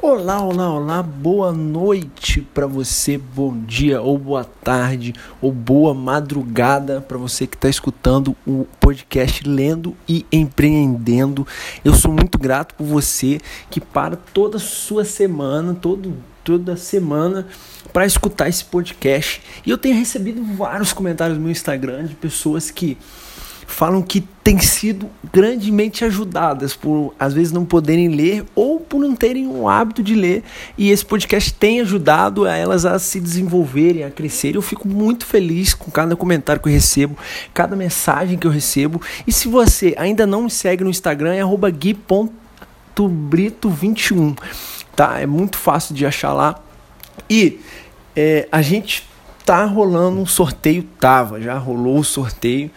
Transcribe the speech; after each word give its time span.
Olá, 0.00 0.40
olá, 0.40 0.70
olá, 0.70 1.02
boa 1.02 1.50
noite 1.50 2.40
para 2.40 2.68
você, 2.68 3.18
bom 3.18 3.58
dia 3.64 4.00
ou 4.00 4.16
boa 4.16 4.44
tarde 4.44 5.12
ou 5.42 5.50
boa 5.50 5.92
madrugada 5.92 7.00
para 7.00 7.18
você 7.18 7.48
que 7.48 7.56
está 7.56 7.68
escutando 7.68 8.36
o 8.46 8.64
podcast 8.78 9.42
Lendo 9.42 9.96
e 10.08 10.24
Empreendendo. 10.30 11.44
Eu 11.84 11.94
sou 11.94 12.12
muito 12.12 12.38
grato 12.38 12.76
por 12.76 12.86
você 12.86 13.40
que 13.68 13.80
para 13.80 14.14
toda 14.14 14.60
sua 14.60 15.04
semana, 15.04 15.74
todo, 15.74 16.14
toda 16.44 16.76
semana 16.76 17.48
para 17.92 18.06
escutar 18.06 18.48
esse 18.48 18.64
podcast. 18.64 19.42
E 19.66 19.70
eu 19.70 19.76
tenho 19.76 19.96
recebido 19.96 20.44
vários 20.54 20.92
comentários 20.92 21.40
no 21.40 21.50
Instagram 21.50 22.04
de 22.04 22.14
pessoas 22.14 22.70
que 22.70 22.96
falam 23.68 24.02
que 24.02 24.22
têm 24.42 24.58
sido 24.58 25.08
grandemente 25.30 26.02
ajudadas 26.02 26.74
por 26.74 27.14
às 27.18 27.34
vezes 27.34 27.52
não 27.52 27.66
poderem 27.66 28.08
ler 28.08 28.46
ou 28.54 28.80
por 28.80 28.98
não 28.98 29.14
terem 29.14 29.46
o 29.46 29.68
hábito 29.68 30.02
de 30.02 30.14
ler 30.14 30.42
e 30.76 30.90
esse 30.90 31.04
podcast 31.04 31.52
tem 31.52 31.82
ajudado 31.82 32.46
a 32.46 32.56
elas 32.56 32.86
a 32.86 32.98
se 32.98 33.20
desenvolverem, 33.20 34.04
a 34.04 34.10
crescerem. 34.10 34.56
Eu 34.56 34.62
fico 34.62 34.88
muito 34.88 35.26
feliz 35.26 35.74
com 35.74 35.90
cada 35.90 36.16
comentário 36.16 36.62
que 36.62 36.68
eu 36.68 36.72
recebo, 36.72 37.18
cada 37.52 37.76
mensagem 37.76 38.38
que 38.38 38.46
eu 38.46 38.50
recebo. 38.50 39.02
E 39.26 39.32
se 39.32 39.48
você 39.48 39.94
ainda 39.98 40.26
não 40.26 40.44
me 40.44 40.50
segue 40.50 40.82
no 40.82 40.88
Instagram 40.88 41.34
é 41.34 41.42
@gui.brito21, 41.70 44.34
tá? 44.96 45.20
É 45.20 45.26
muito 45.26 45.58
fácil 45.58 45.94
de 45.94 46.06
achar 46.06 46.32
lá. 46.32 46.58
E 47.28 47.60
é, 48.16 48.48
a 48.50 48.62
gente 48.62 49.06
tá 49.44 49.66
rolando 49.66 50.20
um 50.20 50.26
sorteio, 50.26 50.84
tava, 50.98 51.38
já 51.38 51.58
rolou 51.58 51.98
o 51.98 52.04
sorteio 52.04 52.70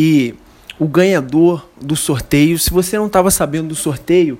e 0.00 0.32
o 0.78 0.86
ganhador 0.86 1.68
do 1.76 1.96
sorteio, 1.96 2.56
se 2.56 2.70
você 2.70 2.96
não 2.96 3.08
estava 3.08 3.32
sabendo 3.32 3.70
do 3.70 3.74
sorteio, 3.74 4.38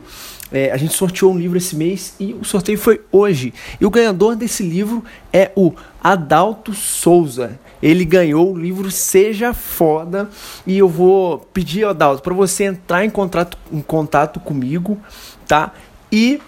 é, 0.52 0.70
a 0.70 0.76
gente 0.76 0.94
sorteou 0.94 1.32
um 1.32 1.36
livro 1.36 1.58
esse 1.58 1.74
mês 1.74 2.14
e 2.20 2.32
o 2.32 2.44
sorteio 2.44 2.78
foi 2.78 3.00
hoje. 3.10 3.52
E 3.80 3.84
o 3.84 3.90
ganhador 3.90 4.36
desse 4.36 4.62
livro 4.62 5.02
é 5.32 5.50
o 5.56 5.74
Adalto 6.00 6.72
Souza. 6.72 7.58
Ele 7.82 8.04
ganhou 8.04 8.54
o 8.54 8.56
livro 8.56 8.88
Seja 8.88 9.52
Foda. 9.52 10.30
E 10.64 10.78
eu 10.78 10.88
vou 10.88 11.40
pedir, 11.52 11.84
Adalto, 11.84 12.22
para 12.22 12.34
você 12.34 12.62
entrar 12.62 13.04
em 13.04 13.10
contato, 13.10 13.58
em 13.72 13.80
contato 13.80 14.38
comigo, 14.38 14.96
tá? 15.44 15.74
E 16.10 16.40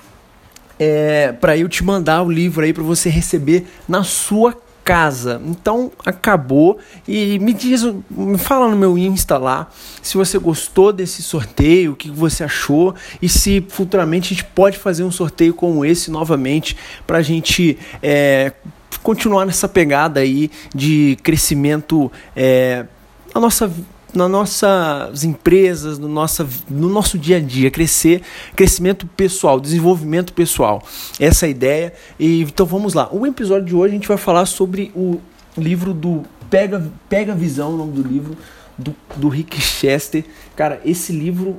é, 0.79 1.33
para 1.33 1.57
eu 1.57 1.69
te 1.69 1.83
mandar 1.83 2.23
o 2.23 2.31
livro 2.31 2.65
aí 2.65 2.73
para 2.73 2.85
você 2.85 3.11
receber 3.11 3.67
na 3.89 4.05
sua 4.05 4.57
casa. 4.91 5.41
Então 5.47 5.93
acabou 6.05 6.81
e 7.07 7.39
me 7.39 7.53
diz, 7.53 7.85
me 8.11 8.37
fala 8.37 8.69
no 8.69 8.77
meu 8.77 8.99
Insta 8.99 9.39
lá 9.39 9.69
se 10.03 10.17
você 10.17 10.37
gostou 10.37 10.93
desse 10.93 11.23
sorteio, 11.23 11.93
o 11.93 11.97
que 11.97 12.11
você 12.11 12.43
achou 12.43 12.93
e 13.23 13.29
se 13.29 13.65
futuramente 13.69 14.27
a 14.27 14.37
gente 14.37 14.45
pode 14.47 14.77
fazer 14.77 15.05
um 15.05 15.11
sorteio 15.13 15.55
como 15.55 15.85
esse 15.85 16.11
novamente 16.11 16.77
para 17.07 17.19
a 17.19 17.23
gente 17.23 17.79
é, 18.03 18.53
continuar 19.01 19.47
nessa 19.47 19.69
pegada 19.69 20.19
aí 20.19 20.51
de 20.75 21.17
crescimento 21.23 22.11
é, 22.35 22.85
na 23.33 23.41
nossa 23.41 23.73
nas 24.15 24.31
nossas 24.31 25.25
empresas, 25.25 25.99
no, 25.99 26.09
nossa, 26.09 26.47
no 26.69 26.89
nosso 26.89 27.19
dia 27.19 27.37
a 27.37 27.41
dia, 27.41 27.71
crescer, 27.71 28.23
crescimento 28.55 29.07
pessoal, 29.07 29.61
desenvolvimento 29.61 30.33
pessoal. 30.33 30.83
Essa 31.19 31.47
é 31.47 31.49
a 31.49 31.51
ideia. 31.51 31.93
E, 32.19 32.43
então 32.43 32.67
vamos 32.67 32.95
lá. 32.95 33.09
O 33.13 33.27
episódio 33.27 33.67
de 33.67 33.75
hoje 33.75 33.93
a 33.93 33.97
gente 33.97 34.09
vai 34.09 34.17
falar 34.17 34.47
sobre 34.47 34.91
o 34.95 35.21
livro 35.57 35.93
do 35.93 36.23
Pega, 36.49 36.91
Pega 37.09 37.35
Visão, 37.35 37.75
o 37.75 37.77
nome 37.77 37.93
do 37.93 38.03
livro, 38.03 38.37
do, 38.77 38.95
do 39.17 39.29
Rick 39.29 39.61
Chester. 39.61 40.25
Cara, 40.57 40.81
esse 40.85 41.13
livro, 41.13 41.59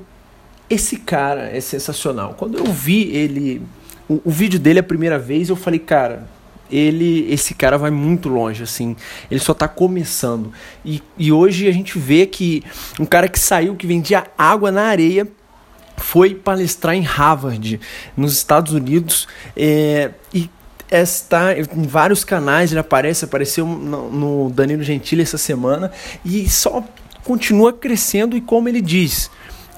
esse 0.69 0.97
cara 0.97 1.49
é 1.55 1.61
sensacional. 1.61 2.35
Quando 2.37 2.57
eu 2.57 2.65
vi 2.65 3.03
ele, 3.15 3.61
o, 4.09 4.21
o 4.25 4.31
vídeo 4.31 4.59
dele 4.59 4.79
a 4.79 4.83
primeira 4.83 5.17
vez, 5.17 5.49
eu 5.49 5.55
falei, 5.55 5.79
cara, 5.79 6.27
ele 6.71 7.31
esse 7.31 7.53
cara 7.53 7.77
vai 7.77 7.91
muito 7.91 8.29
longe 8.29 8.63
assim. 8.63 8.95
Ele 9.29 9.39
só 9.39 9.51
está 9.51 9.67
começando. 9.67 10.51
E, 10.83 11.01
e 11.17 11.31
hoje 11.31 11.67
a 11.67 11.71
gente 11.71 11.99
vê 11.99 12.25
que 12.25 12.63
um 12.99 13.05
cara 13.05 13.27
que 13.27 13.39
saiu 13.39 13.75
que 13.75 13.85
vendia 13.85 14.25
água 14.37 14.71
na 14.71 14.83
areia 14.83 15.27
foi 15.97 16.33
palestrar 16.33 16.95
em 16.95 17.01
Harvard 17.01 17.79
nos 18.15 18.33
Estados 18.33 18.73
Unidos. 18.73 19.27
É, 19.55 20.11
e 20.33 20.49
está 20.89 21.57
em 21.57 21.87
vários 21.87 22.25
canais 22.25 22.71
ele 22.71 22.79
aparece 22.79 23.23
apareceu 23.23 23.65
no, 23.65 24.11
no 24.11 24.49
Danilo 24.49 24.83
Gentili 24.83 25.21
essa 25.21 25.37
semana. 25.37 25.91
E 26.23 26.49
só 26.49 26.83
continua 27.23 27.71
crescendo 27.71 28.35
e 28.35 28.41
como 28.41 28.67
ele 28.67 28.81
diz 28.81 29.29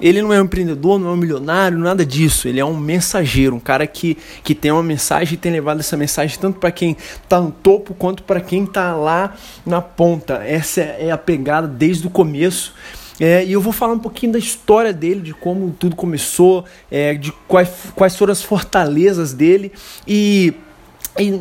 ele 0.03 0.21
não 0.21 0.33
é 0.33 0.41
um 0.41 0.43
empreendedor, 0.43 0.99
não 0.99 1.11
é 1.11 1.11
um 1.13 1.15
milionário, 1.15 1.77
nada 1.77 2.05
disso. 2.05 2.45
Ele 2.49 2.59
é 2.59 2.65
um 2.65 2.75
mensageiro, 2.75 3.55
um 3.55 3.59
cara 3.59 3.87
que, 3.87 4.17
que 4.43 4.53
tem 4.53 4.69
uma 4.69 4.83
mensagem 4.83 5.35
e 5.35 5.37
tem 5.37 5.49
levado 5.49 5.79
essa 5.79 5.95
mensagem 5.95 6.37
tanto 6.37 6.59
para 6.59 6.71
quem 6.71 6.97
está 7.23 7.39
no 7.39 7.51
topo 7.51 7.93
quanto 7.93 8.21
para 8.23 8.41
quem 8.41 8.65
está 8.65 8.93
lá 8.93 9.33
na 9.65 9.81
ponta. 9.81 10.43
Essa 10.45 10.81
é 10.81 11.09
a 11.09 11.17
pegada 11.17 11.69
desde 11.69 12.05
o 12.05 12.09
começo. 12.09 12.73
É, 13.17 13.45
e 13.45 13.53
eu 13.53 13.61
vou 13.61 13.71
falar 13.71 13.93
um 13.93 13.99
pouquinho 13.99 14.33
da 14.33 14.39
história 14.39 14.91
dele, 14.91 15.21
de 15.21 15.33
como 15.33 15.71
tudo 15.71 15.95
começou, 15.95 16.65
é, 16.91 17.13
de 17.13 17.31
quais, 17.47 17.69
quais 17.95 18.17
foram 18.17 18.33
as 18.33 18.43
fortalezas 18.43 19.31
dele 19.31 19.71
e 20.05 20.53
e 21.19 21.31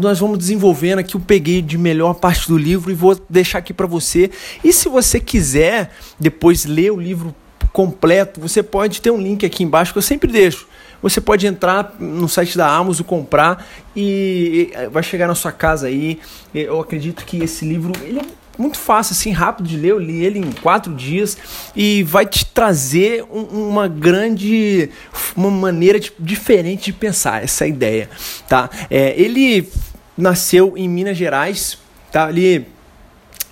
nós 0.00 0.18
vamos 0.20 0.38
desenvolvendo 0.38 1.00
aqui, 1.00 1.14
eu 1.14 1.20
peguei 1.20 1.60
de 1.60 1.76
melhor 1.76 2.14
parte 2.14 2.48
do 2.48 2.56
livro 2.56 2.90
e 2.90 2.94
vou 2.94 3.14
deixar 3.28 3.58
aqui 3.58 3.74
para 3.74 3.86
você. 3.86 4.30
E 4.64 4.72
se 4.72 4.88
você 4.88 5.20
quiser 5.20 5.90
depois 6.18 6.64
ler 6.64 6.90
o 6.92 6.98
livro 6.98 7.34
completo, 7.78 8.40
você 8.40 8.60
pode 8.60 9.00
ter 9.00 9.12
um 9.12 9.22
link 9.22 9.46
aqui 9.46 9.62
embaixo 9.62 9.92
que 9.92 9.98
eu 9.98 10.02
sempre 10.02 10.32
deixo. 10.32 10.66
Você 11.00 11.20
pode 11.20 11.46
entrar 11.46 11.94
no 12.00 12.28
site 12.28 12.58
da 12.58 12.66
Amazon, 12.68 13.06
comprar 13.06 13.64
e 13.94 14.72
vai 14.90 15.00
chegar 15.00 15.28
na 15.28 15.36
sua 15.36 15.52
casa 15.52 15.86
aí. 15.86 16.18
Eu 16.52 16.80
acredito 16.80 17.24
que 17.24 17.36
esse 17.36 17.64
livro 17.64 17.92
ele 18.02 18.18
é 18.18 18.24
muito 18.60 18.76
fácil, 18.76 19.12
assim, 19.12 19.30
rápido 19.30 19.68
de 19.68 19.76
ler. 19.76 19.92
Eu 19.92 20.00
li 20.00 20.24
ele 20.24 20.40
em 20.40 20.50
quatro 20.50 20.92
dias 20.92 21.38
e 21.76 22.02
vai 22.02 22.26
te 22.26 22.44
trazer 22.46 23.24
um, 23.30 23.42
uma 23.68 23.86
grande, 23.86 24.90
uma 25.36 25.48
maneira 25.48 26.00
de, 26.00 26.12
diferente 26.18 26.86
de 26.86 26.94
pensar 26.94 27.44
essa 27.44 27.64
ideia, 27.64 28.10
tá? 28.48 28.68
É, 28.90 29.14
ele 29.16 29.70
nasceu 30.16 30.76
em 30.76 30.88
Minas 30.88 31.16
Gerais, 31.16 31.78
tá 32.10 32.26
ali 32.26 32.66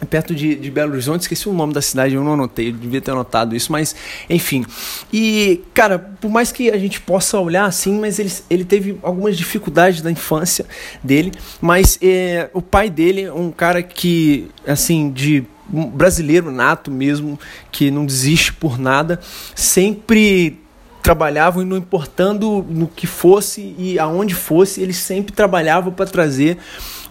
perto 0.05 0.35
de, 0.35 0.55
de, 0.55 0.71
Belo 0.71 0.93
Horizonte, 0.93 1.23
esqueci 1.23 1.49
o 1.49 1.53
nome 1.53 1.73
da 1.73 1.81
cidade, 1.81 2.15
eu 2.15 2.23
não 2.23 2.35
anotei, 2.35 2.69
eu 2.69 2.73
devia 2.73 3.01
ter 3.01 3.13
anotado 3.13 3.57
isso, 3.57 3.73
mas 3.73 3.97
enfim. 4.29 4.65
E, 5.13 5.63
cara, 5.73 5.99
por 5.99 6.31
mais 6.31 6.53
que 6.53 6.71
a 6.71 6.77
gente 6.77 7.01
possa 7.01 7.39
olhar 7.39 7.65
assim, 7.65 7.99
mas 7.99 8.19
ele, 8.19 8.33
ele 8.51 8.65
teve 8.65 8.99
algumas 9.03 9.37
dificuldades 9.37 10.03
da 10.03 10.11
infância 10.11 10.67
dele, 11.03 11.33
mas 11.61 11.99
é, 12.03 12.51
o 12.53 12.61
pai 12.61 12.91
dele 12.91 13.23
é 13.23 13.33
um 13.33 13.51
cara 13.51 13.83
que, 13.83 14.49
assim, 14.67 15.11
de 15.11 15.45
um 15.73 15.87
brasileiro 15.89 16.51
nato 16.51 16.91
mesmo, 16.91 17.39
que 17.73 17.91
não 17.91 18.07
desiste 18.07 18.53
por 18.53 18.79
nada, 18.79 19.19
sempre 19.55 20.59
trabalhavam 21.07 21.63
e 21.63 21.65
não 21.65 21.77
importando 21.77 22.67
no 22.69 22.89
que 22.89 23.07
fosse 23.07 23.77
e 23.79 23.97
aonde 23.97 24.35
fosse, 24.35 24.83
eles 24.83 24.97
sempre 24.97 25.33
trabalhavam 25.33 25.93
para 25.93 26.05
trazer 26.05 26.59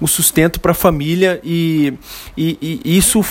o 0.02 0.06
sustento 0.06 0.60
para 0.60 0.72
a 0.72 0.76
família 0.76 1.40
e, 1.42 1.94
e, 2.36 2.82
e, 2.84 2.98
isso 2.98 3.24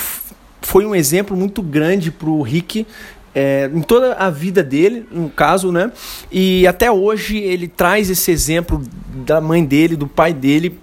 foi 0.63 0.83
um 0.83 0.95
exemplo 0.95 1.37
muito 1.37 1.61
grande 1.61 2.09
para 2.09 2.27
o 2.27 2.41
Rick 2.41 2.87
é, 3.35 3.69
em 3.71 3.81
toda 3.83 4.13
a 4.15 4.31
vida 4.31 4.63
dele, 4.63 5.05
no 5.11 5.29
caso, 5.29 5.71
né? 5.71 5.91
E 6.31 6.65
até 6.65 6.89
hoje 6.89 7.37
ele 7.37 7.67
traz 7.67 8.09
esse 8.09 8.31
exemplo 8.31 8.81
da 9.23 9.39
mãe 9.39 9.63
dele, 9.63 9.95
do 9.95 10.07
pai 10.07 10.33
dele, 10.33 10.79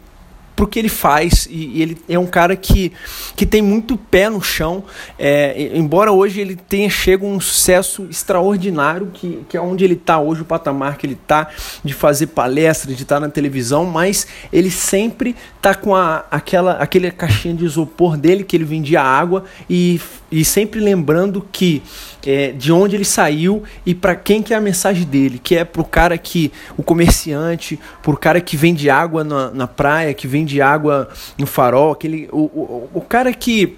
pro 0.55 0.67
que 0.67 0.79
ele 0.79 0.89
faz 0.89 1.47
e, 1.51 1.79
e, 1.79 1.83
ele 1.83 1.99
é 2.09 2.19
um 2.19 2.27
cara 2.27 2.55
que, 2.57 2.93
que 3.35 3.47
tem 3.47 3.63
muito 3.63 3.97
pé 3.97 4.29
no 4.29 4.43
chão 4.43 4.85
é, 5.19 5.73
embora 5.75 6.13
hoje 6.13 6.41
ele 6.41 6.57
tenha 6.57 6.89
chego 6.91 7.27
um 7.27 7.41
sucesso 7.41 8.07
extraordinário 8.11 9.11
que, 9.13 9.45
que 9.49 9.57
é 9.57 9.61
onde 9.61 9.85
ele 9.85 9.95
está 9.95 10.19
hoje 10.19 10.43
o 10.43 10.45
patamar 10.45 10.97
que 10.97 11.07
ele 11.07 11.19
está 11.21 11.49
de 11.85 11.93
fazer 11.93 12.29
palestras 12.29 12.97
de 12.97 13.03
estar 13.03 13.17
tá 13.17 13.21
na 13.21 13.29
televisão 13.29 13.85
mas 13.85 14.27
ele 14.53 14.71
sempre 14.71 15.35
tá 15.61 15.75
com 15.75 15.95
a, 15.95 16.25
aquela 16.31 16.73
aquele 16.73 17.11
caixinha 17.11 17.55
de 17.55 17.65
isopor 17.65 18.17
dele 18.17 18.45
que 18.45 18.57
ele 18.57 18.65
vendia 18.65 19.03
água 19.03 19.45
e, 19.69 20.01
e 20.33 20.45
sempre 20.47 20.81
lembrando 20.81 21.47
que 21.53 21.83
é, 22.27 22.53
de 22.53 22.73
onde 22.73 22.97
ele 22.97 23.05
saiu 23.05 23.63
e 23.85 23.95
para 23.95 24.17
quem 24.17 24.43
que 24.43 24.55
é 24.55 24.57
a 24.57 24.61
mensagem 24.61 25.05
dele, 25.05 25.39
que 25.39 25.55
é 25.55 25.65
pro 25.65 25.85
cara 25.85 26.17
que 26.17 26.51
o 26.77 26.83
comerciante, 26.83 27.79
pro 28.03 28.17
cara 28.17 28.41
que 28.41 28.57
vende 28.57 28.89
água 28.89 29.23
na, 29.23 29.51
na 29.51 29.67
praia, 29.67 30.15
que 30.15 30.27
vende 30.27 30.63
água 30.63 31.11
no 31.37 31.47
farol, 31.47 31.93
aquele 31.93 32.29
o, 32.33 32.45
o, 32.45 32.91
o 32.95 33.01
cara 33.03 33.33
que 33.35 33.77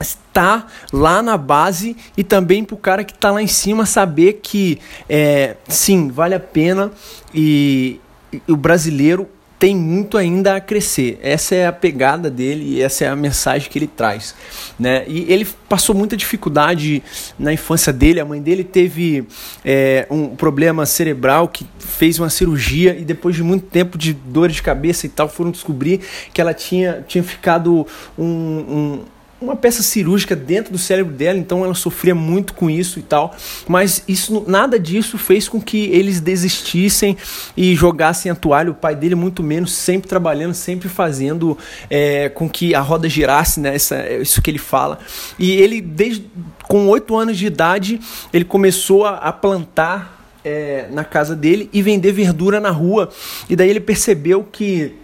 está 0.00 0.66
lá 0.92 1.22
na 1.22 1.36
base 1.36 1.96
e 2.16 2.24
também 2.24 2.64
para 2.64 2.74
o 2.74 2.78
cara 2.78 3.04
que 3.04 3.12
está 3.12 3.30
lá 3.30 3.40
em 3.40 3.46
cima 3.46 3.86
saber 3.86 4.40
que 4.42 4.78
é, 5.08 5.56
sim 5.68 6.08
vale 6.08 6.34
a 6.34 6.40
pena 6.40 6.90
e, 7.32 8.00
e 8.32 8.52
o 8.52 8.56
brasileiro 8.56 9.28
tem 9.58 9.74
muito 9.74 10.18
ainda 10.18 10.56
a 10.56 10.60
crescer. 10.60 11.18
Essa 11.22 11.54
é 11.54 11.66
a 11.66 11.72
pegada 11.72 12.30
dele 12.30 12.76
e 12.76 12.82
essa 12.82 13.04
é 13.04 13.08
a 13.08 13.16
mensagem 13.16 13.70
que 13.70 13.78
ele 13.78 13.86
traz. 13.86 14.34
Né? 14.78 15.04
E 15.06 15.32
ele 15.32 15.46
passou 15.68 15.94
muita 15.94 16.16
dificuldade 16.16 17.02
na 17.38 17.52
infância 17.52 17.92
dele. 17.92 18.20
A 18.20 18.24
mãe 18.24 18.40
dele 18.40 18.62
teve 18.62 19.26
é, 19.64 20.06
um 20.10 20.28
problema 20.36 20.84
cerebral 20.84 21.48
que 21.48 21.66
fez 21.78 22.18
uma 22.18 22.28
cirurgia 22.28 22.96
e 22.98 23.04
depois 23.04 23.34
de 23.34 23.42
muito 23.42 23.66
tempo 23.66 23.96
de 23.96 24.12
dores 24.12 24.56
de 24.56 24.62
cabeça 24.62 25.06
e 25.06 25.08
tal, 25.08 25.28
foram 25.28 25.50
descobrir 25.50 26.00
que 26.32 26.40
ela 26.40 26.52
tinha, 26.52 27.04
tinha 27.08 27.24
ficado 27.24 27.86
um, 28.18 28.24
um 28.24 29.04
uma 29.40 29.54
peça 29.54 29.82
cirúrgica 29.82 30.34
dentro 30.34 30.72
do 30.72 30.78
cérebro 30.78 31.12
dela, 31.12 31.38
então 31.38 31.64
ela 31.64 31.74
sofria 31.74 32.14
muito 32.14 32.54
com 32.54 32.70
isso 32.70 32.98
e 32.98 33.02
tal. 33.02 33.36
Mas 33.68 34.02
isso 34.08 34.44
nada 34.46 34.78
disso 34.78 35.18
fez 35.18 35.48
com 35.48 35.60
que 35.60 35.84
eles 35.86 36.20
desistissem 36.20 37.16
e 37.56 37.74
jogassem 37.74 38.30
a 38.32 38.34
toalha. 38.34 38.70
O 38.70 38.74
pai 38.74 38.94
dele, 38.94 39.14
muito 39.14 39.42
menos, 39.42 39.72
sempre 39.72 40.08
trabalhando, 40.08 40.54
sempre 40.54 40.88
fazendo 40.88 41.56
é, 41.90 42.28
com 42.30 42.48
que 42.48 42.74
a 42.74 42.80
roda 42.80 43.08
girasse, 43.08 43.60
né? 43.60 43.74
Essa, 43.74 44.08
isso 44.14 44.40
que 44.40 44.50
ele 44.50 44.58
fala. 44.58 44.98
E 45.38 45.52
ele, 45.52 45.80
desde 45.80 46.24
com 46.66 46.88
oito 46.88 47.14
anos 47.14 47.36
de 47.36 47.46
idade, 47.46 48.00
ele 48.32 48.44
começou 48.44 49.04
a, 49.04 49.16
a 49.16 49.32
plantar 49.32 50.16
é, 50.42 50.86
na 50.90 51.04
casa 51.04 51.36
dele 51.36 51.68
e 51.72 51.82
vender 51.82 52.12
verdura 52.12 52.58
na 52.58 52.70
rua. 52.70 53.10
E 53.50 53.54
daí 53.54 53.68
ele 53.68 53.80
percebeu 53.80 54.44
que 54.44 54.94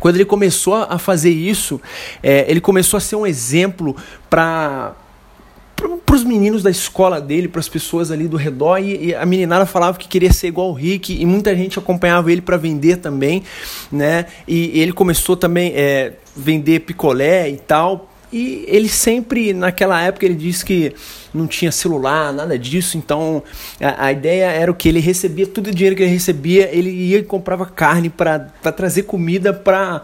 quando 0.00 0.16
ele 0.16 0.24
começou 0.24 0.74
a 0.74 0.98
fazer 0.98 1.30
isso, 1.30 1.80
é, 2.22 2.44
ele 2.48 2.60
começou 2.60 2.98
a 2.98 3.00
ser 3.00 3.16
um 3.16 3.26
exemplo 3.26 3.96
para 4.28 4.94
para 6.06 6.16
os 6.16 6.24
meninos 6.24 6.62
da 6.62 6.70
escola 6.70 7.20
dele, 7.20 7.48
para 7.48 7.58
as 7.58 7.68
pessoas 7.68 8.10
ali 8.10 8.28
do 8.28 8.36
redor, 8.36 8.78
e, 8.78 9.06
e, 9.06 9.14
a 9.14 9.26
meninada 9.26 9.66
falava 9.66 9.98
que 9.98 10.06
queria 10.06 10.32
ser 10.32 10.46
igual 10.46 10.70
o 10.70 10.72
Rick, 10.72 11.12
e 11.12 11.26
muita 11.26 11.54
gente 11.56 11.78
acompanhava 11.78 12.30
ele 12.30 12.40
para 12.40 12.56
vender 12.56 12.98
também, 12.98 13.42
né? 13.90 14.26
E, 14.46 14.78
e 14.78 14.80
ele 14.80 14.92
começou 14.92 15.36
também 15.36 15.72
a 15.72 15.78
é, 15.78 16.12
vender 16.36 16.80
picolé 16.80 17.50
e 17.50 17.56
tal, 17.56 18.08
e 18.34 18.64
ele 18.66 18.88
sempre, 18.88 19.52
naquela 19.52 20.02
época, 20.02 20.26
ele 20.26 20.34
disse 20.34 20.64
que 20.64 20.92
não 21.32 21.46
tinha 21.46 21.70
celular, 21.70 22.32
nada 22.32 22.58
disso. 22.58 22.98
Então 22.98 23.44
a, 23.80 24.06
a 24.06 24.12
ideia 24.12 24.46
era 24.46 24.72
o 24.72 24.74
que? 24.74 24.88
Ele 24.88 24.98
recebia 24.98 25.46
todo 25.46 25.68
o 25.68 25.70
dinheiro 25.70 25.94
que 25.94 26.02
ele 26.02 26.10
recebia, 26.10 26.68
ele 26.72 26.90
ia 26.90 27.18
e 27.18 27.22
comprava 27.22 27.64
carne 27.64 28.10
para 28.10 28.40
trazer 28.76 29.04
comida 29.04 29.52
para 29.52 30.02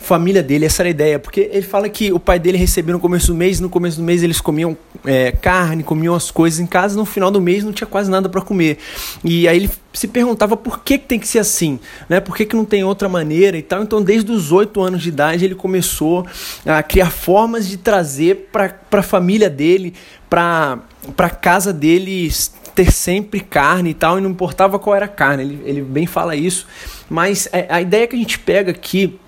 família 0.00 0.42
dele, 0.42 0.64
essa 0.64 0.82
era 0.82 0.88
a 0.88 0.90
ideia, 0.90 1.18
porque 1.18 1.50
ele 1.52 1.62
fala 1.62 1.88
que 1.88 2.10
o 2.12 2.18
pai 2.18 2.38
dele 2.38 2.56
recebia 2.56 2.92
no 2.92 2.98
começo 2.98 3.28
do 3.28 3.34
mês, 3.34 3.60
no 3.60 3.68
começo 3.68 3.98
do 3.98 4.02
mês 4.02 4.22
eles 4.22 4.40
comiam 4.40 4.76
é, 5.04 5.30
carne, 5.30 5.82
comiam 5.82 6.14
as 6.14 6.30
coisas 6.30 6.58
em 6.58 6.66
casa, 6.66 6.96
no 6.96 7.04
final 7.04 7.30
do 7.30 7.40
mês 7.40 7.62
não 7.62 7.72
tinha 7.72 7.86
quase 7.86 8.10
nada 8.10 8.28
para 8.28 8.40
comer. 8.40 8.78
E 9.22 9.46
aí 9.46 9.56
ele 9.56 9.70
se 9.92 10.08
perguntava 10.08 10.56
por 10.56 10.82
que, 10.82 10.96
que 10.98 11.06
tem 11.06 11.18
que 11.18 11.28
ser 11.28 11.38
assim, 11.38 11.78
né? 12.08 12.18
Por 12.18 12.34
que, 12.34 12.46
que 12.46 12.56
não 12.56 12.64
tem 12.64 12.82
outra 12.82 13.08
maneira 13.08 13.58
e 13.58 13.62
tal. 13.62 13.82
Então, 13.82 14.02
desde 14.02 14.32
os 14.32 14.52
oito 14.52 14.80
anos 14.80 15.02
de 15.02 15.10
idade, 15.10 15.44
ele 15.44 15.54
começou 15.54 16.26
a 16.64 16.82
criar 16.82 17.10
formas 17.10 17.68
de 17.68 17.76
trazer 17.76 18.48
para 18.50 18.74
a 18.90 19.02
família 19.02 19.50
dele, 19.50 19.94
para 20.28 20.80
a 21.18 21.30
casa 21.30 21.72
dele 21.72 22.32
ter 22.74 22.90
sempre 22.90 23.40
carne 23.40 23.90
e 23.90 23.94
tal, 23.94 24.18
e 24.18 24.22
não 24.22 24.30
importava 24.30 24.78
qual 24.78 24.96
era 24.96 25.04
a 25.04 25.08
carne, 25.08 25.42
ele, 25.42 25.62
ele 25.64 25.82
bem 25.82 26.06
fala 26.06 26.34
isso. 26.34 26.66
Mas 27.10 27.48
a, 27.52 27.58
é, 27.58 27.66
a 27.68 27.82
ideia 27.82 28.06
que 28.06 28.16
a 28.16 28.18
gente 28.18 28.38
pega 28.38 28.70
aqui 28.70 29.19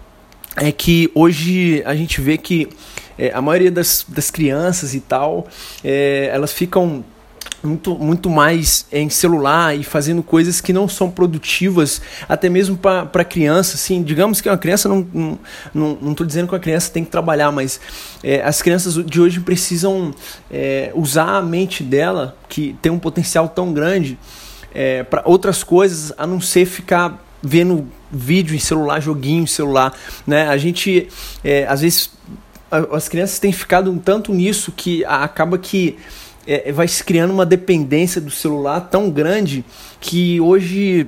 é 0.57 0.71
que 0.71 1.11
hoje 1.15 1.83
a 1.85 1.95
gente 1.95 2.21
vê 2.21 2.37
que 2.37 2.69
é, 3.19 3.31
a 3.33 3.41
maioria 3.41 3.71
das, 3.71 4.05
das 4.09 4.31
crianças 4.31 4.95
e 4.95 5.01
tal, 5.01 5.47
é, 5.85 6.31
elas 6.33 6.53
ficam 6.53 7.05
muito, 7.63 7.95
muito 7.97 8.29
mais 8.29 8.87
em 8.91 9.09
celular 9.09 9.77
e 9.77 9.85
fazendo 9.85 10.23
coisas 10.23 10.61
que 10.61 10.73
não 10.73 10.89
são 10.89 11.11
produtivas, 11.11 12.03
até 12.29 12.49
mesmo 12.49 12.77
para 12.77 13.25
criança. 13.25 13.77
Assim, 13.77 14.03
digamos 14.03 14.41
que 14.41 14.49
uma 14.49 14.59
criança, 14.59 14.89
não 14.89 15.01
estou 15.01 15.21
não, 15.21 15.39
não, 15.73 15.99
não 16.01 16.27
dizendo 16.27 16.49
que 16.49 16.55
uma 16.55 16.61
criança 16.61 16.91
tem 16.91 17.05
que 17.05 17.11
trabalhar, 17.11 17.53
mas 17.53 17.81
é, 18.23 18.43
as 18.43 18.61
crianças 18.61 18.95
de 18.95 19.21
hoje 19.21 19.41
precisam 19.41 20.13
é, 20.51 20.91
usar 20.95 21.37
a 21.37 21.43
mente 21.43 21.83
dela, 21.83 22.37
que 22.49 22.77
tem 22.83 22.91
um 22.91 22.99
potencial 22.99 23.49
tão 23.49 23.73
grande, 23.73 24.19
é, 24.75 25.03
para 25.03 25.23
outras 25.25 25.63
coisas, 25.63 26.13
a 26.17 26.27
não 26.27 26.41
ser 26.41 26.67
ficar 26.67 27.23
vendo 27.43 27.87
vídeo 28.13 28.55
em 28.55 28.59
celular, 28.59 29.01
joguinho 29.01 29.45
em 29.45 29.47
celular, 29.47 29.97
né? 30.27 30.49
A 30.49 30.57
gente, 30.57 31.09
é, 31.43 31.67
às 31.67 31.81
vezes, 31.81 32.11
as 32.71 33.09
crianças 33.09 33.39
têm 33.39 33.53
ficado 33.53 33.91
um 33.91 33.99
tanto 33.99 34.33
nisso 34.33 34.73
que 34.73 35.05
acaba 35.05 35.59
que 35.59 35.99
é, 36.47 36.73
vai 36.73 36.89
se 36.89 37.03
criando 37.03 37.33
uma 37.33 37.47
dependência 37.47 38.21
do 38.21 38.31
celular 38.31 38.81
tão 38.81 39.11
grande 39.11 39.65
que 40.01 40.41
hoje 40.41 41.07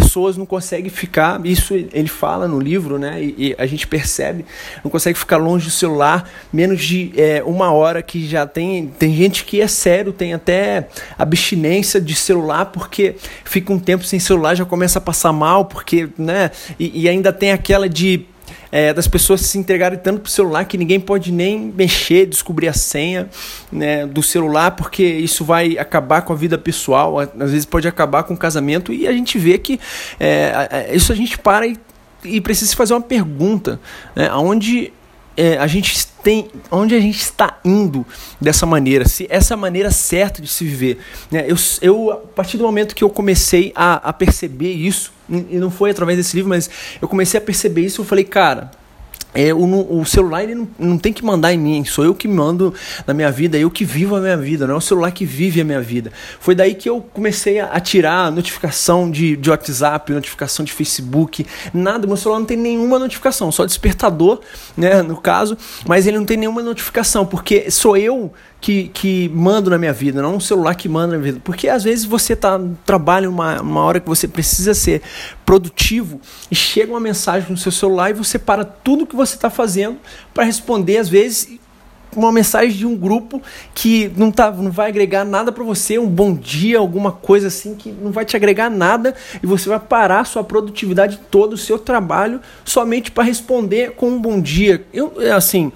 pessoas 0.00 0.36
não 0.36 0.44
conseguem 0.44 0.90
ficar, 0.90 1.44
isso 1.44 1.74
ele 1.74 2.08
fala 2.08 2.46
no 2.46 2.60
livro, 2.60 2.98
né? 2.98 3.22
E, 3.22 3.34
e, 3.38 3.54
a 3.58 3.66
gente 3.66 3.86
percebe, 3.86 4.44
não 4.84 4.90
consegue 4.90 5.18
ficar 5.18 5.38
longe 5.38 5.66
do 5.66 5.70
celular 5.70 6.28
menos 6.52 6.82
de 6.82 7.12
é, 7.16 7.42
uma 7.44 7.72
hora 7.72 8.02
que 8.02 8.26
já 8.26 8.46
tem. 8.46 8.88
Tem 8.98 9.14
gente 9.14 9.44
que 9.44 9.60
é 9.60 9.66
sério, 9.66 10.12
tem 10.12 10.34
até 10.34 10.88
abstinência 11.18 12.00
de 12.00 12.14
celular 12.14 12.66
porque 12.66 13.16
fica 13.44 13.72
um 13.72 13.78
tempo 13.78 14.04
sem 14.04 14.18
celular, 14.18 14.54
já 14.54 14.64
começa 14.64 14.98
a 14.98 15.02
passar 15.02 15.32
mal, 15.32 15.64
porque, 15.64 16.08
né? 16.18 16.50
E, 16.78 17.02
e 17.02 17.08
ainda 17.08 17.32
tem 17.32 17.52
aquela 17.52 17.88
de 17.88 18.26
é, 18.70 18.92
das 18.92 19.06
pessoas 19.06 19.40
se 19.42 19.58
entregarem 19.58 19.98
tanto 19.98 20.20
pro 20.20 20.30
celular 20.30 20.64
que 20.64 20.76
ninguém 20.76 21.00
pode 21.00 21.32
nem 21.32 21.72
mexer, 21.76 22.26
descobrir 22.26 22.68
a 22.68 22.72
senha 22.72 23.28
né, 23.70 24.06
do 24.06 24.22
celular, 24.22 24.72
porque 24.72 25.04
isso 25.04 25.44
vai 25.44 25.78
acabar 25.78 26.22
com 26.22 26.32
a 26.32 26.36
vida 26.36 26.58
pessoal, 26.58 27.18
às 27.18 27.50
vezes 27.50 27.64
pode 27.64 27.86
acabar 27.86 28.22
com 28.24 28.34
o 28.34 28.36
casamento, 28.36 28.92
e 28.92 29.06
a 29.06 29.12
gente 29.12 29.38
vê 29.38 29.58
que 29.58 29.80
é, 30.18 30.90
isso 30.92 31.12
a 31.12 31.14
gente 31.14 31.38
para 31.38 31.66
e, 31.66 31.78
e 32.24 32.40
precisa 32.40 32.74
fazer 32.74 32.94
uma 32.94 33.02
pergunta, 33.02 33.80
né, 34.14 34.28
aonde 34.28 34.92
é, 35.36 35.58
a 35.58 35.66
gente 35.66 36.06
tem, 36.26 36.48
onde 36.72 36.92
a 36.92 36.98
gente 36.98 37.20
está 37.20 37.60
indo 37.64 38.04
dessa 38.40 38.66
maneira, 38.66 39.06
se 39.06 39.28
essa 39.30 39.54
é 39.54 39.56
maneira 39.56 39.92
certa 39.92 40.42
de 40.42 40.48
se 40.48 40.64
viver. 40.64 40.98
Né? 41.30 41.44
Eu, 41.46 41.54
eu, 41.80 42.10
a 42.10 42.16
partir 42.16 42.58
do 42.58 42.64
momento 42.64 42.96
que 42.96 43.04
eu 43.04 43.08
comecei 43.08 43.72
a, 43.76 44.08
a 44.08 44.12
perceber 44.12 44.72
isso, 44.72 45.12
e 45.28 45.56
não 45.56 45.70
foi 45.70 45.92
através 45.92 46.18
desse 46.18 46.34
livro, 46.34 46.48
mas 46.48 46.68
eu 47.00 47.06
comecei 47.06 47.38
a 47.38 47.40
perceber 47.40 47.82
isso, 47.82 48.00
eu 48.00 48.04
falei, 48.04 48.24
cara, 48.24 48.72
é, 49.36 49.52
o, 49.52 50.00
o, 50.00 50.04
celular 50.06 50.44
ele 50.44 50.54
não, 50.54 50.68
não, 50.78 50.98
tem 50.98 51.12
que 51.12 51.22
mandar 51.22 51.52
em 51.52 51.58
mim, 51.58 51.84
sou 51.84 52.04
eu 52.04 52.14
que 52.14 52.26
mando 52.26 52.72
na 53.06 53.12
minha 53.12 53.30
vida, 53.30 53.58
eu 53.58 53.70
que 53.70 53.84
vivo 53.84 54.16
a 54.16 54.20
minha 54.20 54.36
vida, 54.36 54.66
não 54.66 54.74
é 54.74 54.78
o 54.78 54.80
celular 54.80 55.10
que 55.10 55.26
vive 55.26 55.60
a 55.60 55.64
minha 55.64 55.80
vida. 55.80 56.10
Foi 56.40 56.54
daí 56.54 56.74
que 56.74 56.88
eu 56.88 57.02
comecei 57.12 57.60
a, 57.60 57.78
tirar 57.78 58.32
notificação 58.32 59.10
de, 59.10 59.36
de 59.36 59.50
WhatsApp, 59.50 60.10
notificação 60.10 60.64
de 60.64 60.72
Facebook, 60.72 61.46
nada, 61.74 62.06
meu 62.06 62.16
celular 62.16 62.38
não 62.38 62.46
tem 62.46 62.56
nenhuma 62.56 62.98
notificação, 62.98 63.52
só 63.52 63.66
despertador, 63.66 64.40
né, 64.74 65.02
no 65.02 65.18
caso, 65.18 65.56
mas 65.86 66.06
ele 66.06 66.16
não 66.16 66.24
tem 66.24 66.38
nenhuma 66.38 66.62
notificação, 66.62 67.26
porque 67.26 67.70
sou 67.70 67.94
eu 67.96 68.32
que, 68.60 68.88
que 68.88 69.28
mando 69.34 69.70
na 69.70 69.78
minha 69.78 69.92
vida, 69.92 70.20
não 70.22 70.36
um 70.36 70.40
celular 70.40 70.74
que 70.74 70.88
manda 70.88 71.12
na 71.12 71.18
minha 71.18 71.32
vida. 71.32 71.40
Porque 71.44 71.68
às 71.68 71.84
vezes 71.84 72.04
você 72.04 72.34
tá 72.34 72.60
trabalha 72.84 73.28
uma, 73.28 73.60
uma 73.60 73.82
hora 73.82 74.00
que 74.00 74.08
você 74.08 74.26
precisa 74.26 74.74
ser 74.74 75.02
produtivo 75.46 76.20
e 76.50 76.54
chega 76.56 76.92
uma 76.92 77.00
mensagem 77.00 77.48
no 77.48 77.56
seu 77.56 77.70
celular 77.70 78.10
e 78.10 78.14
você 78.14 78.38
para 78.38 78.64
tudo 78.64 79.06
que 79.06 79.14
você 79.14 79.36
está 79.36 79.48
fazendo 79.48 79.98
para 80.34 80.44
responder, 80.44 80.98
às 80.98 81.08
vezes, 81.08 81.58
uma 82.14 82.32
mensagem 82.32 82.76
de 82.76 82.86
um 82.86 82.96
grupo 82.96 83.40
que 83.74 84.10
não, 84.16 84.30
tá, 84.30 84.50
não 84.50 84.70
vai 84.70 84.88
agregar 84.88 85.24
nada 85.24 85.52
para 85.52 85.62
você, 85.62 85.98
um 85.98 86.08
bom 86.08 86.34
dia, 86.34 86.78
alguma 86.78 87.12
coisa 87.12 87.48
assim 87.48 87.74
que 87.74 87.90
não 87.90 88.10
vai 88.10 88.24
te 88.24 88.34
agregar 88.36 88.70
nada 88.70 89.14
e 89.42 89.46
você 89.46 89.68
vai 89.68 89.78
parar 89.78 90.24
sua 90.24 90.42
produtividade 90.42 91.20
todo, 91.30 91.52
o 91.52 91.58
seu 91.58 91.78
trabalho, 91.78 92.40
somente 92.64 93.10
para 93.10 93.24
responder 93.24 93.92
com 93.92 94.08
um 94.08 94.20
bom 94.20 94.40
dia. 94.40 94.84
Eu, 94.92 95.12
assim, 95.34 95.70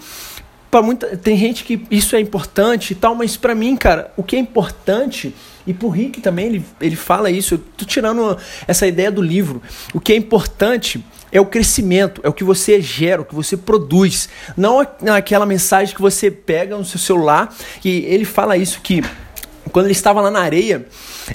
para 0.70 0.82
muita 0.82 1.16
tem 1.16 1.36
gente 1.36 1.64
que 1.64 1.84
isso 1.90 2.14
é 2.14 2.20
importante 2.20 2.92
e 2.92 2.94
tal, 2.94 3.14
mas 3.14 3.36
para 3.36 3.54
mim, 3.54 3.76
cara, 3.76 4.12
o 4.16 4.22
que 4.22 4.36
é 4.36 4.38
importante 4.38 5.34
e 5.66 5.74
pro 5.74 5.88
Rick 5.88 6.20
também 6.20 6.46
ele, 6.46 6.64
ele 6.80 6.96
fala 6.96 7.30
isso. 7.30 7.54
Eu 7.54 7.58
tô 7.76 7.84
tirando 7.84 8.36
essa 8.66 8.86
ideia 8.86 9.10
do 9.10 9.20
livro. 9.20 9.60
O 9.92 10.00
que 10.00 10.12
é 10.12 10.16
importante 10.16 11.04
é 11.32 11.40
o 11.40 11.46
crescimento, 11.46 12.20
é 12.24 12.28
o 12.28 12.32
que 12.32 12.44
você 12.44 12.80
gera, 12.80 13.22
o 13.22 13.24
que 13.24 13.34
você 13.34 13.56
produz, 13.56 14.28
não 14.56 14.80
aquela 14.80 15.46
mensagem 15.46 15.94
que 15.94 16.00
você 16.00 16.30
pega 16.30 16.76
no 16.76 16.84
seu 16.84 16.98
celular. 16.98 17.54
E 17.84 18.04
ele 18.06 18.24
fala 18.24 18.56
isso 18.56 18.80
que 18.80 19.02
quando 19.70 19.86
ele 19.86 19.92
estava 19.92 20.20
lá 20.20 20.30
na 20.30 20.40
areia 20.40 20.86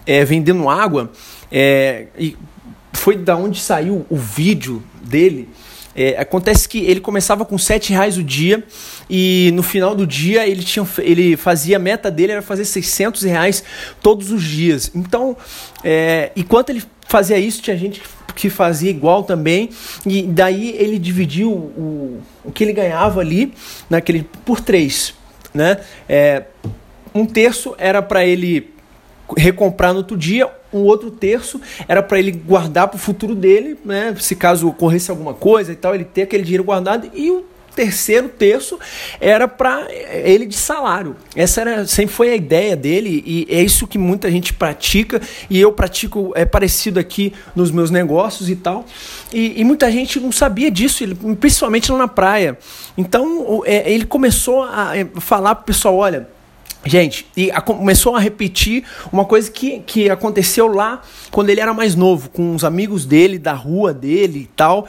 é, 0.06 0.26
vendendo 0.26 0.70
água, 0.70 1.12
é, 1.52 2.08
e 2.18 2.36
foi 2.94 3.16
da 3.16 3.36
onde 3.36 3.60
saiu 3.62 4.06
o 4.10 4.16
vídeo 4.16 4.82
dele 5.02 5.48
é, 5.96 6.20
acontece 6.20 6.68
que 6.68 6.80
ele 6.80 7.00
começava 7.00 7.46
com 7.46 7.58
7 7.58 7.92
reais 7.92 8.18
o 8.18 8.24
dia 8.24 8.64
e 9.10 9.52
no 9.54 9.64
final 9.64 9.96
do 9.96 10.06
dia 10.06 10.46
ele, 10.48 10.64
tinha, 10.64 10.86
ele 11.00 11.38
fazia, 11.38 11.78
a 11.78 11.80
meta 11.80 12.12
dele 12.12 12.34
era 12.34 12.42
fazer 12.42 12.66
600 12.66 13.24
reais 13.24 13.64
todos 14.02 14.32
os 14.32 14.44
dias. 14.44 14.92
Então, 14.94 15.38
é, 15.84 16.32
enquanto 16.36 16.72
ele 16.72 16.84
fazia 17.08 17.38
isso, 17.38 17.62
tinha 17.62 17.78
gente 17.78 18.02
que 18.36 18.50
fazia 18.50 18.90
igual 18.90 19.24
também, 19.24 19.70
e 20.06 20.24
daí 20.24 20.76
ele 20.78 21.00
dividiu 21.00 21.52
o, 21.52 22.22
o 22.44 22.52
que 22.52 22.66
ele 22.66 22.74
ganhava 22.74 23.22
ali 23.22 23.54
naquele 23.90 24.28
por 24.44 24.60
três. 24.60 25.14
Né? 25.54 25.80
É, 26.10 26.44
um 27.14 27.26
terço 27.26 27.74
era 27.78 28.02
para 28.02 28.26
ele 28.26 28.74
recomprar 29.38 29.94
no 29.94 30.00
outro 30.00 30.18
dia, 30.18 30.50
um 30.76 30.84
outro 30.84 31.10
terço 31.10 31.60
era 31.88 32.04
para 32.04 32.20
ele 32.20 32.32
guardar 32.32 32.88
para 32.88 32.98
o 32.98 33.00
futuro 33.00 33.34
dele, 33.34 33.78
né? 33.84 34.16
Se 34.20 34.36
caso 34.36 34.68
ocorresse 34.68 35.10
alguma 35.10 35.34
coisa 35.34 35.72
e 35.72 35.76
tal, 35.76 35.96
ele 35.96 36.06
ter 36.06 36.24
aquele 36.24 36.44
dinheiro 36.44 36.64
guardado 36.64 37.10
e 37.14 37.32
o 37.32 37.46
terceiro 37.76 38.30
terço 38.30 38.80
era 39.20 39.48
para 39.48 39.88
ele 39.92 40.46
de 40.46 40.56
salário. 40.56 41.16
Essa 41.36 41.62
era, 41.62 41.86
sempre 41.86 42.14
foi 42.14 42.30
a 42.30 42.36
ideia 42.36 42.76
dele 42.76 43.22
e 43.26 43.48
é 43.50 43.62
isso 43.62 43.86
que 43.86 43.98
muita 43.98 44.32
gente 44.32 44.54
pratica 44.54 45.22
e 45.50 45.60
eu 45.60 45.72
pratico 45.74 46.32
é 46.36 46.46
parecido 46.46 47.00
aqui 47.00 47.34
nos 47.56 47.72
meus 47.72 47.92
negócios 47.92 48.50
e 48.50 48.56
tal. 48.56 48.86
E, 49.34 49.60
e 49.60 49.64
muita 49.64 49.92
gente 49.92 50.20
não 50.20 50.32
sabia 50.32 50.72
disso, 50.72 51.04
principalmente 51.40 51.92
lá 51.92 51.98
na 51.98 52.08
praia. 52.08 52.58
Então 52.98 53.62
é, 53.66 53.92
ele 53.92 54.06
começou 54.06 54.64
a 54.64 54.98
é, 54.98 55.06
falar 55.20 55.56
para 55.56 55.64
o 55.64 55.66
pessoal, 55.66 55.98
olha, 55.98 56.35
Gente, 56.86 57.26
e 57.36 57.50
a, 57.50 57.60
começou 57.62 58.16
a 58.16 58.20
repetir 58.20 58.84
uma 59.12 59.26
coisa 59.26 59.50
que, 59.50 59.80
que 59.80 60.08
aconteceu 60.10 60.68
lá 60.68 61.02
quando 61.32 61.50
ele 61.50 61.60
era 61.60 61.74
mais 61.74 61.96
novo, 61.96 62.30
com 62.30 62.54
os 62.54 62.64
amigos 62.64 63.06
dele, 63.06 63.40
da 63.40 63.54
rua 63.54 63.92
dele 63.92 64.42
e 64.42 64.50
tal, 64.56 64.88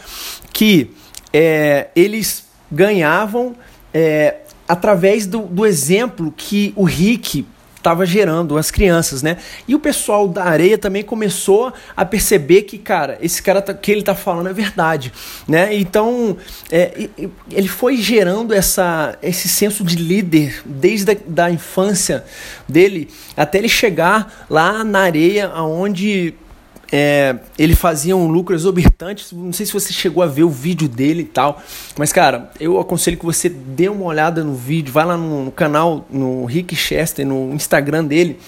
que 0.52 0.90
é, 1.32 1.88
eles 1.96 2.44
ganhavam 2.70 3.56
é, 3.94 4.40
através 4.68 5.26
do, 5.26 5.42
do 5.42 5.64
exemplo 5.64 6.32
que 6.36 6.72
o 6.76 6.84
Rick 6.84 7.46
estava 7.86 8.04
gerando 8.04 8.58
as 8.58 8.68
crianças, 8.68 9.22
né? 9.22 9.36
E 9.68 9.74
o 9.74 9.78
pessoal 9.78 10.26
da 10.26 10.44
areia 10.44 10.76
também 10.76 11.04
começou 11.04 11.72
a 11.96 12.04
perceber 12.04 12.62
que, 12.62 12.78
cara, 12.78 13.16
esse 13.20 13.40
cara 13.40 13.62
tá, 13.62 13.72
que 13.72 13.92
ele 13.92 14.02
tá 14.02 14.14
falando 14.14 14.48
é 14.48 14.52
verdade, 14.52 15.12
né? 15.46 15.72
Então 15.72 16.36
é, 16.70 17.08
ele 17.50 17.68
foi 17.68 17.96
gerando 17.96 18.52
essa, 18.52 19.16
esse 19.22 19.48
senso 19.48 19.84
de 19.84 19.94
líder 19.96 20.62
desde 20.64 21.12
a 21.12 21.16
da 21.26 21.50
infância 21.50 22.24
dele 22.68 23.08
até 23.36 23.58
ele 23.58 23.68
chegar 23.68 24.46
lá 24.50 24.82
na 24.82 25.00
areia, 25.00 25.46
aonde 25.48 26.34
é, 26.90 27.36
ele 27.58 27.74
fazia 27.74 28.16
um 28.16 28.28
lucro 28.28 28.54
exorbitante. 28.54 29.34
Não 29.34 29.52
sei 29.52 29.66
se 29.66 29.72
você 29.72 29.92
chegou 29.92 30.22
a 30.22 30.26
ver 30.26 30.44
o 30.44 30.50
vídeo 30.50 30.88
dele 30.88 31.22
e 31.22 31.26
tal. 31.26 31.62
Mas, 31.98 32.12
cara, 32.12 32.50
eu 32.60 32.78
aconselho 32.78 33.16
que 33.16 33.24
você 33.24 33.48
dê 33.48 33.88
uma 33.88 34.04
olhada 34.04 34.44
no 34.44 34.54
vídeo. 34.54 34.92
Vai 34.92 35.04
lá 35.04 35.16
no, 35.16 35.46
no 35.46 35.50
canal, 35.50 36.06
no 36.10 36.44
Rick 36.44 36.76
Chester, 36.76 37.26
no 37.26 37.52
Instagram 37.52 38.04
dele. 38.04 38.38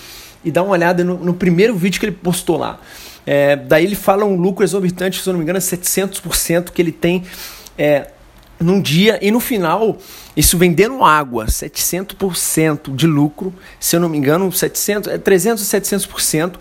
E 0.45 0.51
dá 0.51 0.63
uma 0.63 0.73
olhada 0.73 1.03
no, 1.03 1.19
no 1.19 1.35
primeiro 1.35 1.75
vídeo 1.75 1.99
que 1.99 2.07
ele 2.07 2.17
postou 2.17 2.57
lá. 2.57 2.79
É, 3.27 3.57
daí 3.57 3.85
ele 3.85 3.97
fala 3.97 4.25
um 4.25 4.37
lucro 4.37 4.65
exorbitante, 4.65 5.21
se 5.21 5.29
eu 5.29 5.33
não 5.33 5.39
me 5.39 5.43
engano, 5.43 5.59
é 5.59 5.61
700% 5.61 6.71
que 6.71 6.81
ele 6.81 6.93
tem 6.93 7.25
é, 7.77 8.09
num 8.59 8.81
dia. 8.81 9.19
E 9.21 9.31
no 9.31 9.41
final, 9.41 9.99
isso 10.37 10.57
vendendo 10.57 11.05
água, 11.05 11.47
700% 11.47 12.95
de 12.95 13.07
lucro. 13.07 13.53
Se 13.79 13.97
eu 13.97 14.01
não 14.01 14.09
me 14.09 14.17
engano, 14.17 14.51
700, 14.51 15.13
é 15.13 15.19
300 15.19 15.75
a 15.75 15.79
700%. 15.79 16.55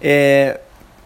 É, 0.00 0.60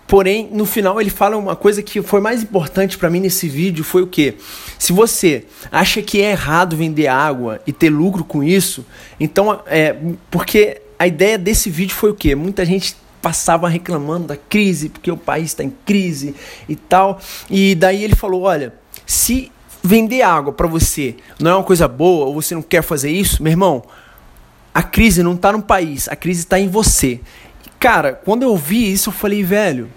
Porém, 0.07 0.49
no 0.53 0.65
final 0.65 1.01
ele 1.01 1.11
fala 1.11 1.37
uma 1.37 1.57
coisa 1.57 1.83
que 1.83 2.01
foi 2.01 2.21
mais 2.21 2.43
importante 2.43 2.97
para 2.97 3.11
mim 3.11 3.21
nesse 3.21 3.49
vídeo 3.49 3.83
foi 3.83 4.03
o 4.03 4.07
que? 4.07 4.35
Se 4.79 4.93
você 4.93 5.45
acha 5.71 6.01
que 6.01 6.21
é 6.21 6.31
errado 6.31 6.77
vender 6.77 7.09
água 7.09 7.61
e 7.67 7.73
ter 7.73 7.91
lucro 7.91 8.23
com 8.23 8.43
isso, 8.43 8.87
então 9.19 9.61
é 9.67 9.97
porque 10.31 10.81
a 10.99 11.07
ideia 11.07 11.37
desse 11.37 11.69
vídeo 11.71 11.95
foi 11.95 12.11
o 12.11 12.15
que? 12.15 12.35
Muita 12.35 12.65
gente 12.65 12.97
passava 13.21 13.69
reclamando 13.69 14.29
da 14.29 14.37
crise 14.37 14.89
porque 14.89 15.11
o 15.11 15.17
país 15.17 15.47
está 15.47 15.65
em 15.65 15.73
crise 15.85 16.37
e 16.69 16.77
tal. 16.77 17.21
E 17.51 17.75
daí 17.75 18.05
ele 18.05 18.15
falou, 18.15 18.43
olha, 18.43 18.73
se 19.05 19.51
vender 19.83 20.23
água 20.23 20.53
para 20.53 20.69
você 20.69 21.17
não 21.41 21.51
é 21.51 21.55
uma 21.57 21.65
coisa 21.65 21.89
boa 21.89 22.27
ou 22.27 22.41
você 22.41 22.55
não 22.55 22.63
quer 22.63 22.83
fazer 22.83 23.11
isso, 23.11 23.43
meu 23.43 23.51
irmão, 23.51 23.83
a 24.73 24.83
crise 24.83 25.23
não 25.23 25.35
está 25.35 25.51
no 25.53 25.63
país, 25.63 26.09
a 26.09 26.15
crise 26.15 26.41
está 26.41 26.61
em 26.61 26.69
você. 26.69 27.21
Cara, 27.79 28.13
quando 28.13 28.43
eu 28.43 28.57
vi 28.57 28.93
isso, 28.93 29.11
eu 29.11 29.13
falei, 29.13 29.43
velho, 29.43 29.91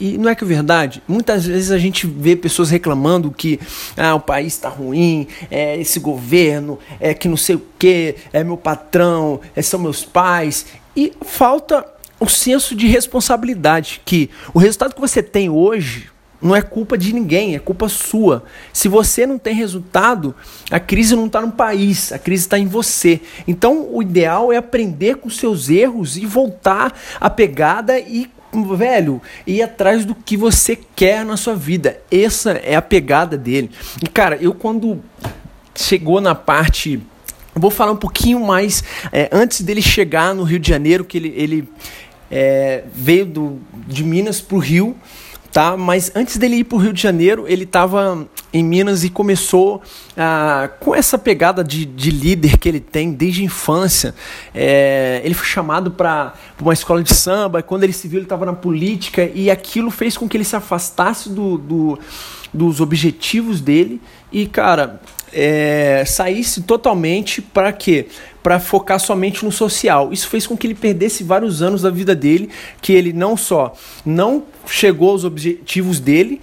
e 0.00 0.18
não 0.18 0.28
é 0.28 0.34
que 0.34 0.44
é 0.44 0.46
verdade? 0.46 1.02
Muitas 1.06 1.46
vezes 1.46 1.70
a 1.70 1.78
gente 1.78 2.06
vê 2.06 2.34
pessoas 2.34 2.70
reclamando 2.70 3.30
que 3.30 3.60
ah, 3.96 4.14
o 4.14 4.20
país 4.20 4.54
está 4.54 4.68
ruim, 4.68 5.26
é 5.50 5.78
esse 5.78 6.00
governo, 6.00 6.78
é 6.98 7.14
que 7.14 7.28
não 7.28 7.36
sei 7.36 7.56
o 7.56 7.62
que, 7.78 8.16
é 8.32 8.42
meu 8.42 8.56
patrão, 8.56 9.40
é, 9.54 9.62
são 9.62 9.78
meus 9.78 10.04
pais. 10.04 10.66
E 10.96 11.12
falta 11.22 11.84
o 12.18 12.28
senso 12.28 12.74
de 12.74 12.86
responsabilidade, 12.86 14.00
que 14.04 14.30
o 14.52 14.58
resultado 14.58 14.94
que 14.94 15.00
você 15.00 15.22
tem 15.22 15.48
hoje 15.48 16.13
não 16.44 16.54
é 16.54 16.60
culpa 16.60 16.98
de 16.98 17.14
ninguém, 17.14 17.54
é 17.54 17.58
culpa 17.58 17.88
sua. 17.88 18.44
Se 18.70 18.86
você 18.86 19.26
não 19.26 19.38
tem 19.38 19.54
resultado, 19.54 20.34
a 20.70 20.78
crise 20.78 21.16
não 21.16 21.24
está 21.24 21.40
no 21.40 21.50
país, 21.50 22.12
a 22.12 22.18
crise 22.18 22.44
está 22.44 22.58
em 22.58 22.66
você. 22.66 23.22
Então, 23.48 23.88
o 23.90 24.02
ideal 24.02 24.52
é 24.52 24.58
aprender 24.58 25.16
com 25.16 25.30
seus 25.30 25.70
erros 25.70 26.18
e 26.18 26.26
voltar 26.26 26.92
a 27.18 27.30
pegada 27.30 27.98
e 27.98 28.30
velho, 28.76 29.20
ir 29.46 29.62
atrás 29.62 30.04
do 30.04 30.14
que 30.14 30.36
você 30.36 30.78
quer 30.94 31.24
na 31.24 31.36
sua 31.36 31.56
vida. 31.56 31.98
Essa 32.10 32.52
é 32.52 32.76
a 32.76 32.82
pegada 32.82 33.38
dele. 33.38 33.70
E 34.02 34.06
cara, 34.06 34.36
eu 34.36 34.54
quando 34.54 35.02
chegou 35.74 36.20
na 36.20 36.36
parte 36.36 37.00
vou 37.52 37.70
falar 37.70 37.90
um 37.90 37.96
pouquinho 37.96 38.38
mais 38.38 38.84
é, 39.10 39.28
antes 39.32 39.60
dele 39.60 39.82
chegar 39.82 40.34
no 40.34 40.44
Rio 40.44 40.60
de 40.60 40.68
Janeiro, 40.68 41.04
que 41.04 41.18
ele, 41.18 41.34
ele 41.36 41.68
é, 42.30 42.84
veio 42.94 43.26
do, 43.26 43.60
de 43.88 44.04
Minas 44.04 44.40
para 44.40 44.56
o 44.56 44.60
Rio 44.60 44.96
tá? 45.54 45.76
Mas 45.76 46.10
antes 46.16 46.36
dele 46.36 46.56
ir 46.56 46.64
para 46.64 46.74
o 46.74 46.80
Rio 46.80 46.92
de 46.92 47.00
Janeiro, 47.00 47.46
ele 47.46 47.62
estava 47.62 48.26
em 48.52 48.64
Minas 48.64 49.04
e 49.04 49.08
começou 49.08 49.80
ah, 50.16 50.68
com 50.80 50.92
essa 50.92 51.16
pegada 51.16 51.62
de, 51.62 51.86
de 51.86 52.10
líder 52.10 52.58
que 52.58 52.68
ele 52.68 52.80
tem 52.80 53.12
desde 53.12 53.42
a 53.42 53.44
infância. 53.44 54.16
É, 54.52 55.22
ele 55.24 55.32
foi 55.32 55.46
chamado 55.46 55.92
para 55.92 56.34
uma 56.60 56.72
escola 56.72 57.04
de 57.04 57.14
samba, 57.14 57.62
quando 57.62 57.84
ele 57.84 57.92
se 57.92 58.08
viu, 58.08 58.18
ele 58.18 58.26
estava 58.26 58.44
na 58.44 58.52
política 58.52 59.30
e 59.32 59.48
aquilo 59.48 59.92
fez 59.92 60.18
com 60.18 60.28
que 60.28 60.36
ele 60.36 60.44
se 60.44 60.56
afastasse 60.56 61.30
do, 61.30 61.56
do 61.56 61.98
dos 62.54 62.80
objetivos 62.80 63.60
dele 63.60 64.00
e, 64.30 64.46
cara, 64.46 65.00
é, 65.34 66.04
saísse 66.06 66.62
totalmente 66.62 67.42
para 67.42 67.72
quê? 67.72 68.06
Para 68.42 68.60
focar 68.60 69.00
somente 69.00 69.44
no 69.44 69.50
social. 69.50 70.12
Isso 70.12 70.28
fez 70.28 70.46
com 70.46 70.56
que 70.56 70.66
ele 70.66 70.74
perdesse 70.74 71.24
vários 71.24 71.60
anos 71.60 71.82
da 71.82 71.90
vida 71.90 72.14
dele, 72.14 72.48
que 72.80 72.92
ele 72.92 73.12
não 73.12 73.36
só 73.36 73.74
não 74.06 74.44
chegou 74.66 75.10
aos 75.10 75.24
objetivos 75.24 75.98
dele, 75.98 76.40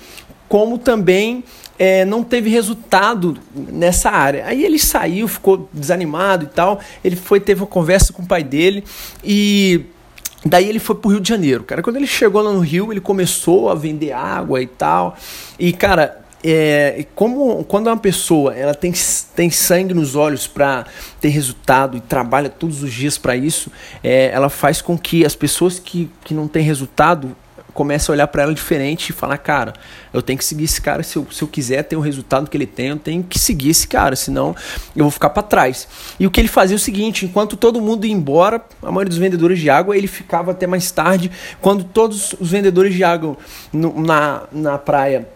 como 0.50 0.78
também 0.78 1.44
é, 1.80 2.04
não 2.04 2.24
teve 2.24 2.50
resultado 2.50 3.38
nessa 3.56 4.10
área. 4.10 4.46
Aí 4.46 4.64
ele 4.64 4.78
saiu, 4.78 5.28
ficou 5.28 5.70
desanimado 5.74 6.44
e 6.44 6.48
tal. 6.48 6.80
Ele 7.04 7.16
foi, 7.16 7.40
teve 7.40 7.62
uma 7.62 7.68
conversa 7.68 8.12
com 8.12 8.22
o 8.22 8.28
pai 8.28 8.44
dele 8.44 8.84
e 9.24 9.86
Daí 10.44 10.68
ele 10.68 10.80
foi 10.80 10.96
pro 10.96 11.12
Rio 11.12 11.20
de 11.20 11.30
Janeiro, 11.30 11.64
cara. 11.64 11.84
Quando 11.84 11.98
ele 11.98 12.08
chegou 12.08 12.42
lá 12.42 12.52
no 12.52 12.62
Rio, 12.62 12.92
ele 12.92 13.00
começou 13.00 13.70
a 13.70 13.76
vender 13.76 14.12
água 14.12 14.60
e 14.60 14.66
tal. 14.66 15.16
E, 15.60 15.72
cara, 15.72 16.21
é, 16.44 17.06
como 17.16 17.64
quando 17.66 17.88
uma 17.88 17.98
pessoa 17.98 18.56
ela 18.56 18.74
tem, 18.74 18.94
tem 19.36 19.50
sangue 19.50 19.94
nos 19.94 20.16
olhos 20.16 20.48
para 20.48 20.86
ter 21.20 21.30
resultado 21.30 21.98
e 21.98 22.02
trabalha 22.02 22.50
todos 22.50 22.84
os 22.84 22.92
dias 22.92 23.18
para 23.18 23.36
isso, 23.36 23.72
é, 24.04 24.32
ela 24.34 24.50
faz 24.50 24.82
com 24.82 24.98
que 24.98 25.26
as 25.26 25.36
pessoas 25.36 25.80
que, 25.80 26.10
que 26.24 26.34
não 26.34 26.48
têm 26.48 26.64
resultado 26.64 27.36
comecem 27.74 28.12
a 28.12 28.14
olhar 28.14 28.28
para 28.28 28.44
ela 28.44 28.54
diferente 28.54 29.10
e 29.10 29.14
falar, 29.14 29.38
cara, 29.38 29.74
eu 30.14 30.22
tenho 30.22 30.38
que 30.38 30.44
seguir 30.44 30.66
esse 30.66 30.82
cara 30.82 31.04
se 31.04 31.16
eu, 31.16 31.26
se 31.32 31.42
eu 31.42 31.48
quiser 31.48 31.84
ter 31.84 31.96
o 31.96 32.02
resultado 32.02 32.50
que 32.50 32.58
ele 32.58 32.66
tem, 32.66 32.88
eu 32.88 32.98
tenho 32.98 33.24
que 33.24 33.40
seguir 33.40 33.70
esse 33.70 33.88
cara, 33.88 34.16
senão 34.16 34.54
eu 34.96 35.06
vou 35.06 35.12
ficar 35.12 35.30
para 35.30 35.44
trás. 35.44 35.88
E 36.20 36.28
o 36.28 36.32
que 36.32 36.42
ele 36.42 36.48
fazia 36.48 36.76
é 36.76 36.78
o 36.78 36.80
seguinte, 36.80 37.26
enquanto 37.26 37.56
todo 37.56 37.80
mundo 37.80 38.06
ia 38.06 38.14
embora, 38.14 38.62
a 38.82 38.88
maioria 38.88 39.10
dos 39.10 39.18
vendedores 39.18 39.60
de 39.60 39.70
água, 39.70 39.96
ele 39.96 40.08
ficava 40.08 40.52
até 40.52 40.68
mais 40.68 40.92
tarde, 40.92 41.32
quando 41.62 41.84
todos 41.84 42.36
os 42.40 42.52
vendedores 42.52 42.94
de 42.94 43.04
água 43.04 43.38
no, 43.72 44.02
na, 44.02 44.44
na 44.52 44.78
praia 44.78 45.28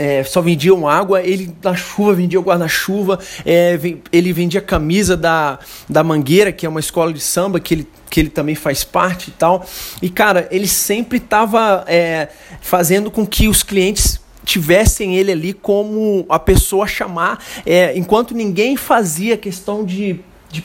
é, 0.00 0.24
só 0.24 0.40
vendiam 0.40 0.88
água, 0.88 1.22
ele 1.22 1.54
na 1.62 1.76
chuva 1.76 2.14
vendia 2.14 2.40
guarda-chuva, 2.40 3.18
é, 3.44 3.78
ele 4.10 4.32
vendia 4.32 4.62
camisa 4.62 5.14
da, 5.14 5.58
da 5.86 6.02
Mangueira, 6.02 6.50
que 6.50 6.64
é 6.64 6.68
uma 6.70 6.80
escola 6.80 7.12
de 7.12 7.20
samba 7.20 7.60
que 7.60 7.74
ele, 7.74 7.88
que 8.08 8.18
ele 8.18 8.30
também 8.30 8.54
faz 8.54 8.82
parte 8.82 9.28
e 9.28 9.32
tal. 9.32 9.66
E 10.00 10.08
cara, 10.08 10.48
ele 10.50 10.66
sempre 10.66 11.18
estava 11.18 11.84
é, 11.86 12.28
fazendo 12.62 13.10
com 13.10 13.26
que 13.26 13.46
os 13.46 13.62
clientes 13.62 14.18
tivessem 14.42 15.16
ele 15.16 15.32
ali 15.32 15.52
como 15.52 16.24
a 16.30 16.38
pessoa 16.38 16.86
a 16.86 16.88
chamar, 16.88 17.44
é, 17.66 17.94
enquanto 17.94 18.34
ninguém 18.34 18.78
fazia 18.78 19.36
questão 19.36 19.84
de, 19.84 20.18
de 20.50 20.64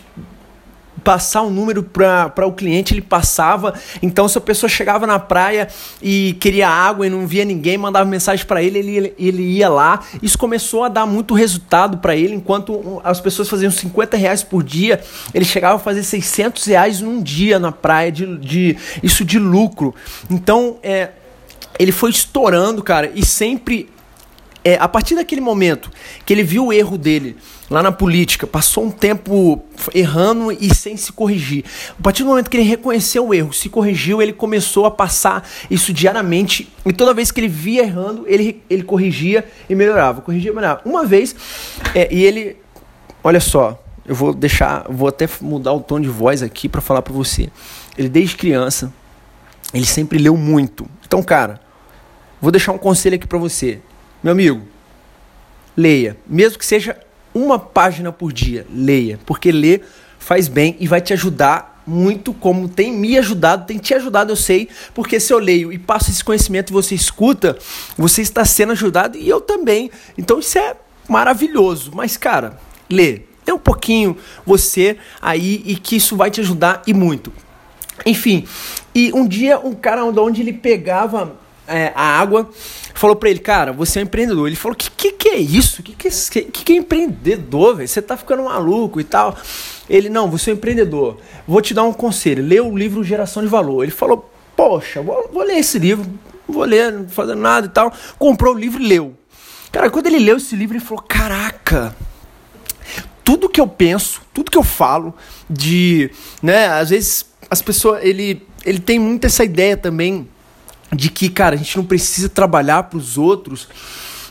passar 1.06 1.44
um 1.44 1.52
número 1.52 1.84
para 1.84 2.48
o 2.48 2.52
cliente, 2.52 2.96
ele 2.96 3.02
passava. 3.02 3.76
Então, 4.02 4.28
se 4.28 4.36
a 4.40 4.42
pessoa 4.42 4.68
chegava 4.68 5.06
na 5.06 5.20
praia 5.20 5.68
e 6.02 6.36
queria 6.40 6.68
água 6.68 7.06
e 7.06 7.10
não 7.12 7.28
via 7.28 7.46
ninguém, 7.46 7.78
mandava 7.78 8.10
mensagem 8.10 8.44
para 8.44 8.64
ele, 8.64 8.80
ele, 8.80 9.14
ele 9.18 9.44
ia 9.44 9.70
lá. 9.70 10.04
Isso 10.22 10.36
começou 10.36 10.84
a 10.84 10.90
dar 10.90 11.06
muito 11.06 11.36
resultado 11.36 12.00
para 12.00 12.16
ele. 12.16 12.34
Enquanto 12.34 13.00
as 13.04 13.22
pessoas 13.22 13.48
faziam 13.48 13.70
50 13.72 14.18
reais 14.18 14.42
por 14.42 14.64
dia, 14.64 15.00
ele 15.32 15.46
chegava 15.46 15.76
a 15.76 15.80
fazer 15.80 16.02
600 16.02 16.66
reais 16.66 17.00
num 17.00 17.22
dia 17.22 17.60
na 17.60 17.72
praia, 17.72 18.12
de, 18.12 18.38
de 18.38 18.78
isso 19.04 19.24
de 19.24 19.38
lucro. 19.38 19.94
Então, 20.28 20.78
é, 20.82 21.12
ele 21.78 21.92
foi 21.92 22.10
estourando, 22.10 22.82
cara, 22.82 23.12
e 23.14 23.24
sempre 23.24 23.90
é, 24.64 24.76
a 24.80 24.88
partir 24.88 25.14
daquele 25.14 25.42
momento 25.42 25.92
que 26.26 26.34
ele 26.34 26.42
viu 26.42 26.66
o 26.66 26.74
erro 26.74 26.98
dele 26.98 27.38
lá 27.70 27.82
na 27.82 27.92
política, 27.92 28.46
passou 28.46 28.86
um 28.86 28.92
tempo 28.92 29.64
errando 29.94 30.52
e 30.52 30.74
sem 30.74 30.96
se 30.96 31.12
corrigir. 31.12 31.64
A 31.98 32.02
partir 32.02 32.24
do 32.24 32.30
momento 32.30 32.50
que 32.50 32.58
ele 32.58 32.68
reconheceu 32.68 33.28
o 33.28 33.34
erro, 33.34 33.52
se 33.54 33.70
corrigiu, 33.70 34.22
ele 34.22 34.34
começou 34.34 34.86
a 34.86 34.92
passar 34.92 35.48
isso 35.70 35.92
diariamente 35.92 36.72
e 36.86 36.94
toda 36.94 37.14
vez 37.14 37.32
que 37.32 37.40
ele 37.40 37.48
via 37.48 37.84
errando, 37.84 38.26
ele, 38.28 38.62
ele 38.70 38.84
corrigia 38.84 39.46
e 39.70 39.76
melhorava, 39.76 40.22
corrigia 40.22 40.52
e 40.52 40.54
melhorava. 40.54 40.82
Uma 40.86 41.06
vez, 41.06 41.36
é, 41.94 42.14
e 42.14 42.24
ele, 42.24 42.58
olha 43.24 43.40
só, 43.40 43.82
eu 44.06 44.14
vou 44.14 44.34
deixar, 44.34 44.86
vou 44.88 45.08
até 45.08 45.28
mudar 45.42 45.74
o 45.74 45.80
tom 45.80 46.00
de 46.00 46.10
voz 46.10 46.44
aqui 46.44 46.70
para 46.70 46.82
falar 46.82 47.02
para 47.02 47.14
você. 47.14 47.50
Ele 47.98 48.08
desde 48.08 48.36
criança, 48.36 48.94
ele 49.74 49.86
sempre 49.86 50.20
leu 50.20 50.38
muito. 50.38 50.88
Então, 51.06 51.24
cara, 51.24 51.60
vou 52.40 52.52
deixar 52.52 52.72
um 52.72 52.78
conselho 52.78 53.16
aqui 53.16 53.26
para 53.26 53.40
você. 53.40 53.80
Meu 54.22 54.32
amigo, 54.32 54.62
leia, 55.76 56.18
mesmo 56.28 56.60
que 56.60 56.66
seja 56.66 56.96
uma 57.36 57.60
página 57.60 58.14
por 58.14 58.32
dia, 58.32 58.66
leia, 58.74 59.20
porque 59.26 59.52
ler 59.52 59.86
faz 60.18 60.48
bem 60.48 60.78
e 60.80 60.88
vai 60.88 61.02
te 61.02 61.12
ajudar 61.14 61.84
muito, 61.86 62.34
como 62.34 62.68
tem 62.68 62.92
me 62.92 63.18
ajudado, 63.18 63.68
tem 63.68 63.78
te 63.78 63.94
ajudado, 63.94 64.32
eu 64.32 64.36
sei, 64.36 64.70
porque 64.94 65.20
se 65.20 65.32
eu 65.32 65.38
leio 65.38 65.72
e 65.72 65.78
passo 65.78 66.10
esse 66.10 66.24
conhecimento 66.24 66.72
e 66.72 66.74
você 66.74 66.96
escuta, 66.96 67.58
você 67.98 68.22
está 68.22 68.44
sendo 68.44 68.72
ajudado 68.72 69.18
e 69.18 69.30
eu 69.30 69.40
também. 69.40 69.92
Então 70.18 70.40
isso 70.40 70.58
é 70.58 70.76
maravilhoso. 71.08 71.92
Mas, 71.94 72.18
cara, 72.18 72.60
lê. 72.90 73.22
Tem 73.44 73.54
um 73.54 73.60
pouquinho 73.60 74.18
você 74.44 74.98
aí 75.22 75.62
e 75.68 75.76
que 75.76 75.98
isso 75.98 76.16
vai 76.16 76.32
te 76.32 76.42
ajudar 76.42 76.82
e 76.88 76.94
muito. 76.96 77.32
Enfim, 78.04 78.48
e 78.94 79.12
um 79.14 79.28
dia 79.28 79.60
um 79.60 79.76
cara 79.76 80.04
onde 80.04 80.42
ele 80.42 80.54
pegava 80.54 81.38
é, 81.68 81.92
a 81.96 82.20
água, 82.20 82.50
falou 82.94 83.16
para 83.16 83.30
ele, 83.30 83.40
cara, 83.40 83.72
você 83.72 84.00
é 84.00 84.02
um 84.02 84.06
empreendedor. 84.06 84.48
Ele 84.48 84.56
falou, 84.56 84.76
que 84.76 84.90
que, 84.90 85.12
que 85.12 85.30
é 85.30 85.38
isso? 85.38 85.84
Que 85.84 85.94
que, 85.94 86.08
é, 86.08 86.12
que, 86.12 86.64
que 86.64 86.74
é 86.74 86.76
empreendedor, 86.78 87.76
velho? 87.76 87.88
Você 87.88 88.02
tá 88.02 88.16
ficando 88.16 88.44
maluco 88.44 89.00
e 89.00 89.04
tal. 89.04 89.38
Ele, 89.90 90.10
não, 90.10 90.30
você 90.30 90.52
é 90.52 90.54
um 90.54 90.58
empreendedor. 90.58 91.18
Vou 91.48 91.62
te 91.62 91.74
dar 91.74 91.84
um 91.84 91.94
conselho, 91.94 92.44
lê 92.44 92.60
o 92.60 92.76
livro 92.76 93.04
Geração 93.04 93.44
de 93.44 93.50
Valor. 93.50 93.84
Ele 93.84 93.92
falou, 93.92 94.32
poxa, 94.56 95.02
vou, 95.02 95.30
vou 95.32 95.44
ler 95.44 95.58
esse 95.58 95.78
livro, 95.78 96.06
vou 96.48 96.64
ler, 96.64 96.92
não 96.92 97.08
fazendo 97.08 97.42
nada 97.42 97.68
e 97.68 97.70
tal. 97.70 97.94
Comprou 98.18 98.56
o 98.56 98.58
livro 98.58 98.82
e 98.82 98.88
leu. 98.88 99.14
Cara, 99.72 99.90
quando 99.90 100.08
ele 100.08 100.20
leu 100.20 100.38
esse 100.38 100.56
livro, 100.56 100.78
ele 100.78 100.84
falou, 100.84 101.04
caraca, 101.04 101.96
tudo 103.24 103.50
que 103.50 103.60
eu 103.60 103.68
penso, 103.68 104.22
tudo 104.34 104.50
que 104.50 104.58
eu 104.58 104.64
falo, 104.64 105.14
de, 105.50 106.10
né, 106.42 106.68
às 106.68 106.92
vezes 106.92 107.26
as 107.50 107.62
pessoas, 107.62 108.04
ele, 108.04 108.46
ele 108.66 108.80
tem 108.80 108.98
muito 108.98 109.26
essa 109.26 109.44
ideia 109.44 109.76
também 109.76 110.28
de 110.96 111.10
que, 111.10 111.30
cara, 111.30 111.56
a 111.56 111.58
gente 111.58 111.76
não 111.78 111.86
precisa 111.86 112.30
trabalhar 112.30 112.84
para 112.84 112.98
os 112.98 113.18
outros 113.18 113.68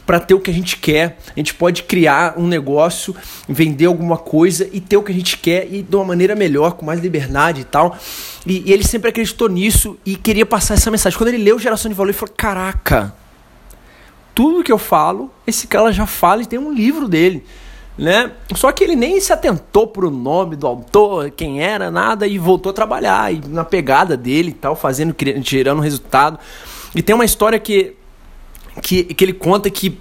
para 0.06 0.20
ter 0.20 0.34
o 0.34 0.40
que 0.40 0.50
a 0.50 0.54
gente 0.54 0.76
quer. 0.76 1.18
A 1.34 1.38
gente 1.38 1.54
pode 1.54 1.84
criar 1.84 2.34
um 2.36 2.46
negócio, 2.46 3.14
vender 3.48 3.86
alguma 3.86 4.16
coisa 4.16 4.68
e 4.72 4.80
ter 4.80 4.96
o 4.96 5.02
que 5.02 5.12
a 5.12 5.14
gente 5.14 5.38
quer 5.38 5.66
e 5.72 5.82
de 5.82 5.96
uma 5.96 6.04
maneira 6.04 6.34
melhor, 6.34 6.72
com 6.72 6.84
mais 6.84 7.00
liberdade 7.00 7.62
e 7.62 7.64
tal. 7.64 7.96
E, 8.46 8.62
e 8.66 8.72
ele 8.72 8.84
sempre 8.84 9.10
acreditou 9.10 9.48
nisso 9.48 9.98
e 10.04 10.16
queria 10.16 10.46
passar 10.46 10.74
essa 10.74 10.90
mensagem. 10.90 11.16
Quando 11.16 11.28
ele 11.28 11.42
leu 11.42 11.58
Geração 11.58 11.88
de 11.88 11.94
Valor, 11.94 12.10
ele 12.10 12.18
falou: 12.18 12.34
Caraca, 12.36 13.14
tudo 14.34 14.62
que 14.62 14.72
eu 14.72 14.78
falo, 14.78 15.30
esse 15.46 15.66
cara 15.66 15.92
já 15.92 16.06
fala 16.06 16.42
e 16.42 16.46
tem 16.46 16.58
um 16.58 16.72
livro 16.72 17.08
dele 17.08 17.44
né? 17.96 18.32
Só 18.54 18.72
que 18.72 18.82
ele 18.82 18.96
nem 18.96 19.20
se 19.20 19.32
atentou 19.32 19.86
pro 19.86 20.10
nome 20.10 20.56
do 20.56 20.66
autor, 20.66 21.30
quem 21.30 21.62
era, 21.62 21.90
nada, 21.90 22.26
e 22.26 22.38
voltou 22.38 22.70
a 22.70 22.72
trabalhar 22.72 23.32
e 23.32 23.40
na 23.48 23.64
pegada 23.64 24.16
dele 24.16 24.50
e 24.50 24.54
tal, 24.54 24.74
fazendo, 24.74 25.14
gerando 25.42 25.80
resultado. 25.80 26.38
E 26.94 27.02
tem 27.02 27.14
uma 27.14 27.24
história 27.24 27.58
que, 27.58 27.94
que, 28.82 29.04
que 29.04 29.24
ele 29.24 29.32
conta 29.32 29.70
que 29.70 29.98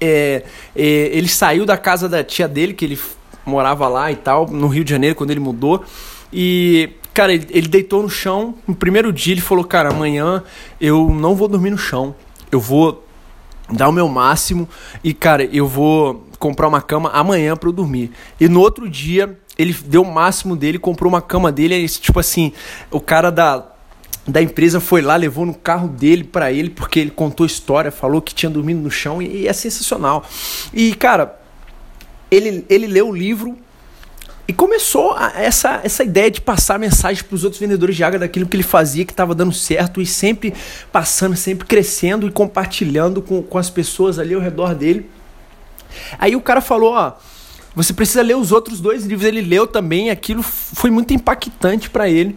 é, 0.00 0.44
é, 0.74 0.82
ele 0.82 1.28
saiu 1.28 1.64
da 1.64 1.76
casa 1.76 2.08
da 2.08 2.22
tia 2.22 2.48
dele, 2.48 2.74
que 2.74 2.84
ele 2.84 2.98
morava 3.46 3.88
lá 3.88 4.10
e 4.10 4.16
tal, 4.16 4.46
no 4.46 4.68
Rio 4.68 4.84
de 4.84 4.90
Janeiro, 4.90 5.16
quando 5.16 5.30
ele 5.30 5.40
mudou, 5.40 5.84
e 6.32 6.90
cara, 7.14 7.32
ele, 7.32 7.46
ele 7.50 7.68
deitou 7.68 8.02
no 8.02 8.10
chão. 8.10 8.54
No 8.66 8.74
primeiro 8.74 9.12
dia 9.12 9.34
ele 9.34 9.40
falou: 9.40 9.64
Cara, 9.64 9.90
amanhã 9.90 10.42
eu 10.80 11.08
não 11.08 11.34
vou 11.34 11.48
dormir 11.48 11.70
no 11.70 11.78
chão, 11.78 12.14
eu 12.50 12.58
vou 12.58 13.04
dar 13.72 13.88
o 13.88 13.92
meu 13.92 14.08
máximo 14.08 14.68
e, 15.02 15.12
cara, 15.12 15.44
eu 15.44 15.66
vou 15.66 16.26
comprar 16.38 16.68
uma 16.68 16.82
cama 16.82 17.10
amanhã 17.10 17.56
para 17.56 17.68
eu 17.68 17.72
dormir. 17.72 18.10
E 18.40 18.48
no 18.48 18.60
outro 18.60 18.88
dia, 18.88 19.38
ele 19.58 19.72
deu 19.86 20.02
o 20.02 20.12
máximo 20.12 20.56
dele, 20.56 20.78
comprou 20.78 21.08
uma 21.08 21.22
cama 21.22 21.50
dele, 21.50 21.74
e, 21.76 21.88
tipo 21.88 22.18
assim, 22.18 22.52
o 22.90 23.00
cara 23.00 23.30
da 23.30 23.68
da 24.26 24.40
empresa 24.40 24.78
foi 24.78 25.02
lá, 25.02 25.16
levou 25.16 25.44
no 25.44 25.52
carro 25.52 25.88
dele 25.88 26.22
para 26.22 26.52
ele, 26.52 26.70
porque 26.70 27.00
ele 27.00 27.10
contou 27.10 27.44
história, 27.44 27.90
falou 27.90 28.22
que 28.22 28.32
tinha 28.32 28.48
dormido 28.48 28.80
no 28.80 28.90
chão 28.90 29.20
e, 29.20 29.42
e 29.42 29.48
é 29.48 29.52
sensacional. 29.52 30.24
E, 30.72 30.94
cara, 30.94 31.40
ele, 32.30 32.64
ele 32.68 32.86
leu 32.86 33.08
o 33.08 33.12
livro 33.14 33.58
e 34.46 34.52
começou 34.52 35.12
a, 35.12 35.32
essa, 35.36 35.80
essa 35.84 36.02
ideia 36.02 36.30
de 36.30 36.40
passar 36.40 36.78
mensagem 36.78 37.22
para 37.22 37.34
os 37.34 37.44
outros 37.44 37.60
vendedores 37.60 37.94
de 37.94 38.02
água 38.02 38.18
daquilo 38.18 38.46
que 38.46 38.56
ele 38.56 38.62
fazia, 38.62 39.04
que 39.04 39.12
estava 39.12 39.34
dando 39.34 39.52
certo 39.52 40.00
e 40.00 40.06
sempre 40.06 40.52
passando, 40.90 41.36
sempre 41.36 41.66
crescendo 41.66 42.26
e 42.26 42.30
compartilhando 42.30 43.22
com, 43.22 43.42
com 43.42 43.58
as 43.58 43.70
pessoas 43.70 44.18
ali 44.18 44.34
ao 44.34 44.40
redor 44.40 44.74
dele. 44.74 45.08
Aí 46.18 46.34
o 46.34 46.40
cara 46.40 46.60
falou: 46.60 46.92
Ó, 46.92 47.12
você 47.74 47.92
precisa 47.92 48.22
ler 48.22 48.36
os 48.36 48.50
outros 48.50 48.80
dois 48.80 49.04
livros. 49.04 49.26
Ele 49.26 49.40
leu 49.40 49.66
também, 49.66 50.10
aquilo 50.10 50.42
foi 50.42 50.90
muito 50.90 51.14
impactante 51.14 51.88
para 51.88 52.08
ele. 52.08 52.36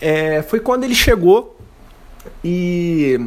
É, 0.00 0.42
foi 0.42 0.60
quando 0.60 0.84
ele 0.84 0.94
chegou 0.94 1.56
e 2.42 3.20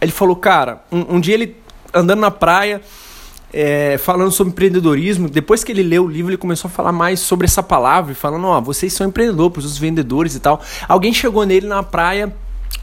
ele 0.00 0.12
falou: 0.12 0.36
Cara, 0.36 0.82
um, 0.90 1.16
um 1.16 1.20
dia 1.20 1.34
ele 1.34 1.56
andando 1.92 2.20
na 2.20 2.30
praia 2.30 2.80
é, 3.52 3.98
falando 3.98 4.30
sobre 4.30 4.52
empreendedorismo. 4.52 5.28
Depois 5.28 5.62
que 5.62 5.70
ele 5.70 5.82
leu 5.82 6.04
o 6.04 6.08
livro, 6.08 6.30
ele 6.30 6.38
começou 6.38 6.68
a 6.68 6.72
falar 6.72 6.92
mais 6.92 7.20
sobre 7.20 7.46
essa 7.46 7.62
palavra, 7.62 8.14
falando: 8.14 8.46
Ó, 8.46 8.60
vocês 8.60 8.92
são 8.92 9.06
empreendedores, 9.06 9.64
os 9.64 9.78
vendedores 9.78 10.34
e 10.34 10.40
tal. 10.40 10.60
Alguém 10.88 11.12
chegou 11.12 11.44
nele 11.44 11.66
na 11.66 11.82
praia, 11.82 12.34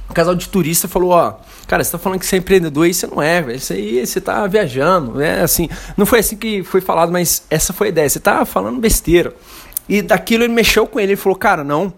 um 0.09 0.13
casal 0.13 0.35
de 0.35 0.47
turista 0.49 0.87
falou: 0.87 1.11
Ó, 1.11 1.33
cara, 1.67 1.83
você 1.83 1.91
tá 1.91 1.97
falando 1.97 2.19
que 2.19 2.25
você 2.25 2.35
é 2.35 2.39
empreendedor 2.39 2.87
e 2.87 2.93
você 2.93 3.07
não 3.07 3.21
é, 3.21 3.41
velho. 3.41 3.57
Isso 3.57 3.73
aí 3.73 4.05
você 4.05 4.19
tá 4.19 4.45
viajando, 4.47 5.15
né? 5.15 5.41
Assim, 5.41 5.69
não 5.95 6.05
foi 6.05 6.19
assim 6.19 6.35
que 6.35 6.63
foi 6.63 6.81
falado, 6.81 7.11
mas 7.11 7.43
essa 7.49 7.73
foi 7.73 7.87
a 7.87 7.89
ideia. 7.89 8.09
Você 8.09 8.19
tá 8.19 8.45
falando 8.45 8.79
besteira. 8.79 9.33
E 9.87 10.01
daquilo 10.01 10.43
ele 10.43 10.53
mexeu 10.53 10.85
com 10.85 10.99
ele, 10.99 11.13
ele 11.13 11.21
falou: 11.21 11.37
Cara, 11.37 11.63
não. 11.63 11.93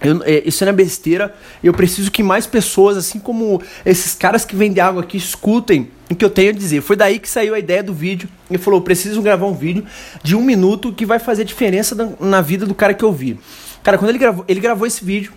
Eu, 0.00 0.22
é, 0.24 0.42
isso 0.44 0.64
não 0.64 0.70
é 0.70 0.74
besteira. 0.74 1.34
Eu 1.62 1.72
preciso 1.72 2.10
que 2.10 2.22
mais 2.22 2.46
pessoas, 2.46 2.96
assim 2.96 3.18
como 3.18 3.62
esses 3.84 4.14
caras 4.14 4.44
que 4.44 4.56
vendem 4.56 4.82
água 4.82 5.02
aqui, 5.02 5.16
escutem 5.16 5.90
o 6.10 6.14
que 6.14 6.24
eu 6.24 6.30
tenho 6.30 6.50
a 6.50 6.52
dizer. 6.52 6.80
Foi 6.82 6.96
daí 6.96 7.18
que 7.18 7.28
saiu 7.28 7.54
a 7.54 7.58
ideia 7.58 7.82
do 7.82 7.94
vídeo. 7.94 8.28
Ele 8.50 8.58
falou: 8.58 8.80
preciso 8.80 9.22
gravar 9.22 9.46
um 9.46 9.54
vídeo 9.54 9.84
de 10.22 10.36
um 10.36 10.42
minuto 10.42 10.92
que 10.92 11.06
vai 11.06 11.18
fazer 11.18 11.44
diferença 11.44 12.16
na 12.20 12.40
vida 12.40 12.66
do 12.66 12.74
cara 12.74 12.94
que 12.94 13.04
eu 13.04 13.12
vi. 13.12 13.38
Cara, 13.82 13.98
quando 13.98 14.10
ele 14.10 14.18
gravou, 14.18 14.44
ele 14.48 14.60
gravou 14.60 14.86
esse 14.86 15.04
vídeo 15.04 15.32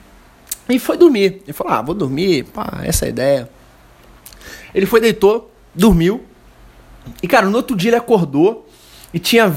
e 0.70 0.80
foi 0.80 0.98
dormir. 0.98 1.42
Ele 1.44 1.54
falou: 1.54 1.74
ah, 1.74 1.82
vou 1.82 1.96
dormir, 1.96 2.46
pá, 2.46 2.82
essa 2.84 3.06
é 3.06 3.08
a 3.08 3.10
ideia. 3.10 3.50
Ele 4.74 4.86
foi, 4.86 5.00
deitou, 5.00 5.52
dormiu. 5.74 6.24
E, 7.24 7.28
cara, 7.28 7.46
no 7.48 7.56
outro 7.56 7.76
dia 7.76 7.92
ele 7.92 7.98
acordou 7.98 8.68
e 9.14 9.20
tinha 9.20 9.54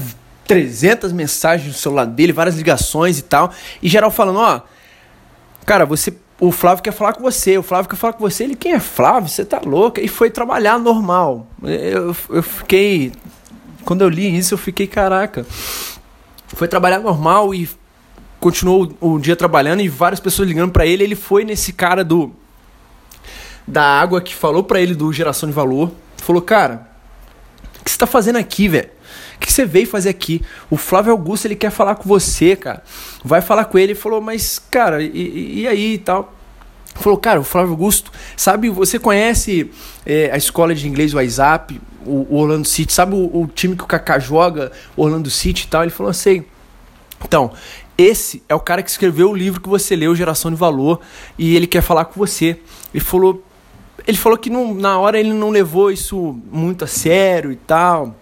300 0.47 1.11
mensagens 1.11 1.67
no 1.67 1.73
celular 1.73 2.05
dele, 2.05 2.31
várias 2.31 2.55
ligações 2.55 3.19
e 3.19 3.23
tal. 3.23 3.51
E 3.81 3.89
geral 3.89 4.11
falando: 4.11 4.39
ó. 4.39 4.57
Oh, 4.57 4.80
Cara, 5.65 5.85
você. 5.85 6.13
O 6.39 6.51
Flávio 6.51 6.83
quer 6.83 6.91
falar 6.91 7.13
com 7.13 7.21
você, 7.21 7.55
o 7.57 7.63
Flávio 7.63 7.89
quer 7.89 7.95
falar 7.95 8.13
com 8.13 8.27
você. 8.27 8.45
Ele, 8.45 8.55
quem 8.55 8.73
é 8.73 8.79
Flávio? 8.79 9.29
Você 9.29 9.45
tá 9.45 9.61
louca? 9.63 10.01
E 10.01 10.07
foi 10.07 10.31
trabalhar 10.31 10.79
normal. 10.79 11.45
Eu, 11.61 12.15
eu 12.29 12.43
fiquei. 12.43 13.11
Quando 13.85 14.01
eu 14.01 14.09
li 14.09 14.35
isso, 14.35 14.55
eu 14.55 14.57
fiquei, 14.57 14.87
caraca. 14.87 15.45
Foi 16.47 16.67
trabalhar 16.67 16.99
normal 16.99 17.53
e 17.53 17.69
continuou 18.39 18.91
o 18.99 19.19
dia 19.19 19.35
trabalhando 19.35 19.81
e 19.81 19.87
várias 19.87 20.19
pessoas 20.19 20.47
ligando 20.47 20.71
para 20.71 20.85
ele. 20.85 21.03
Ele 21.03 21.15
foi 21.15 21.45
nesse 21.45 21.71
cara 21.71 22.03
do. 22.03 22.31
Da 23.67 23.83
água 23.83 24.19
que 24.19 24.33
falou 24.33 24.63
para 24.63 24.81
ele 24.81 24.95
do 24.95 25.13
geração 25.13 25.47
de 25.47 25.53
valor. 25.53 25.91
Falou, 26.17 26.41
cara, 26.41 26.89
o 27.79 27.83
que 27.83 27.91
você 27.91 27.97
tá 27.97 28.07
fazendo 28.07 28.37
aqui, 28.37 28.67
velho? 28.67 28.89
Que 29.41 29.51
você 29.51 29.65
veio 29.65 29.87
fazer 29.87 30.09
aqui? 30.09 30.41
O 30.69 30.77
Flávio 30.77 31.11
Augusto, 31.11 31.45
ele 31.45 31.55
quer 31.55 31.71
falar 31.71 31.95
com 31.95 32.07
você, 32.07 32.55
cara. 32.55 32.83
Vai 33.23 33.41
falar 33.41 33.65
com 33.65 33.77
ele. 33.77 33.91
Ele 33.91 33.99
falou, 33.99 34.21
mas, 34.21 34.59
cara, 34.59 35.03
e, 35.03 35.61
e 35.61 35.67
aí 35.67 35.95
e 35.95 35.97
tal? 35.97 36.33
Falou, 36.93 37.17
cara, 37.17 37.39
o 37.39 37.43
Flávio 37.43 37.71
Augusto, 37.71 38.11
sabe, 38.35 38.69
você 38.69 38.99
conhece 38.99 39.71
é, 40.05 40.29
a 40.31 40.37
escola 40.37 40.75
de 40.75 40.87
inglês, 40.87 41.13
WhatsApp, 41.13 41.79
o, 42.05 42.27
o 42.29 42.37
Orlando 42.37 42.67
City, 42.67 42.91
sabe 42.91 43.15
o, 43.15 43.41
o, 43.41 43.47
time 43.47 43.75
que 43.75 43.83
o 43.83 43.87
Kaká 43.87 44.19
joga, 44.19 44.71
Orlando 44.95 45.29
City 45.29 45.65
e 45.65 45.67
tal? 45.67 45.83
Ele 45.83 45.91
falou 45.91 46.09
assim, 46.09 46.43
então, 47.25 47.51
esse 47.97 48.43
é 48.49 48.55
o 48.55 48.59
cara 48.59 48.83
que 48.83 48.89
escreveu 48.89 49.29
o 49.29 49.35
livro 49.35 49.61
que 49.61 49.69
você 49.69 49.95
leu, 49.95 50.15
Geração 50.15 50.51
de 50.51 50.57
Valor, 50.57 50.99
e 51.37 51.55
ele 51.55 51.67
quer 51.67 51.81
falar 51.81 52.05
com 52.05 52.19
você. 52.19 52.59
Ele 52.93 53.03
falou, 53.03 53.43
ele 54.05 54.17
falou 54.17 54.37
que 54.37 54.49
não, 54.49 54.73
na 54.73 54.99
hora 54.99 55.19
ele 55.19 55.33
não 55.33 55.49
levou 55.49 55.91
isso 55.91 56.37
muito 56.51 56.83
a 56.83 56.87
sério 56.87 57.51
e 57.51 57.55
tal. 57.55 58.15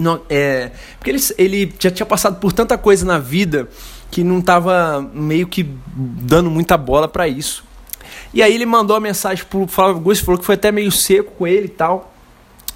Não, 0.00 0.22
é, 0.30 0.70
porque 0.96 1.10
ele, 1.10 1.20
ele 1.36 1.74
já 1.78 1.90
tinha 1.90 2.06
passado 2.06 2.40
por 2.40 2.54
tanta 2.54 2.78
coisa 2.78 3.04
na 3.04 3.18
vida 3.18 3.68
que 4.10 4.24
não 4.24 4.38
estava 4.38 5.06
meio 5.12 5.46
que 5.46 5.62
dando 5.94 6.50
muita 6.50 6.78
bola 6.78 7.06
para 7.06 7.28
isso. 7.28 7.62
E 8.32 8.42
aí 8.42 8.54
ele 8.54 8.64
mandou 8.64 8.96
a 8.96 9.00
mensagem 9.00 9.44
pro 9.44 9.66
Flávio 9.66 9.96
Augusto, 9.96 10.24
falou 10.24 10.40
que 10.40 10.46
foi 10.46 10.54
até 10.54 10.72
meio 10.72 10.90
seco 10.90 11.32
com 11.32 11.46
ele 11.46 11.66
e 11.66 11.68
tal. 11.68 12.14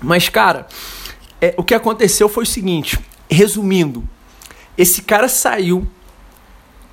Mas, 0.03 0.29
cara, 0.29 0.67
é, 1.41 1.55
o 1.57 1.65
que 1.65 1.75
aconteceu 1.75 2.29
foi 2.29 2.43
o 2.43 2.47
seguinte: 2.47 3.01
resumindo, 3.31 4.07
esse 4.77 5.01
cara 5.01 5.27
saiu 5.27 5.87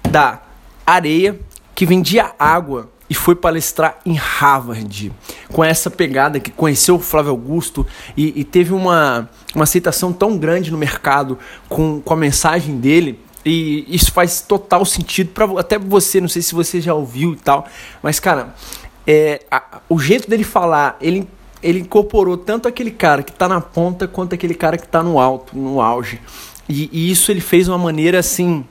da 0.09 0.41
areia 0.85 1.37
que 1.75 1.85
vendia 1.85 2.31
água 2.39 2.89
e 3.11 3.13
foi 3.13 3.35
palestrar 3.35 3.99
em 4.05 4.13
Harvard 4.13 5.11
com 5.51 5.61
essa 5.61 5.91
pegada 5.91 6.39
que 6.39 6.49
conheceu 6.49 6.95
o 6.95 6.99
Flávio 6.99 7.31
Augusto 7.31 7.85
e, 8.15 8.39
e 8.39 8.45
teve 8.45 8.73
uma, 8.73 9.29
uma 9.53 9.65
aceitação 9.65 10.13
tão 10.13 10.37
grande 10.37 10.71
no 10.71 10.77
mercado 10.77 11.37
com, 11.67 11.99
com 11.99 12.13
a 12.13 12.15
mensagem 12.15 12.79
dele 12.79 13.19
e 13.45 13.85
isso 13.93 14.13
faz 14.13 14.39
total 14.39 14.85
sentido 14.85 15.31
para 15.31 15.59
até 15.59 15.77
você, 15.77 16.21
não 16.21 16.29
sei 16.29 16.41
se 16.41 16.55
você 16.55 16.79
já 16.79 16.93
ouviu 16.93 17.33
e 17.33 17.35
tal, 17.35 17.67
mas 18.01 18.17
cara, 18.17 18.55
é, 19.05 19.41
a, 19.51 19.81
o 19.89 19.99
jeito 19.99 20.29
dele 20.29 20.45
falar, 20.45 20.95
ele 21.01 21.27
ele 21.61 21.79
incorporou 21.79 22.37
tanto 22.37 22.65
aquele 22.65 22.91
cara 22.91 23.21
que 23.21 23.31
está 23.31 23.47
na 23.47 23.59
ponta 23.59 24.07
quanto 24.07 24.33
aquele 24.33 24.55
cara 24.55 24.77
que 24.77 24.85
está 24.85 25.03
no 25.03 25.19
alto, 25.19 25.55
no 25.55 25.79
auge. 25.79 26.19
E, 26.67 26.89
e, 26.91 27.11
isso 27.11 27.29
ele 27.29 27.41
fez 27.41 27.65
de 27.65 27.71
uma 27.71 27.77
maneira 27.77 28.17
assim 28.17 28.65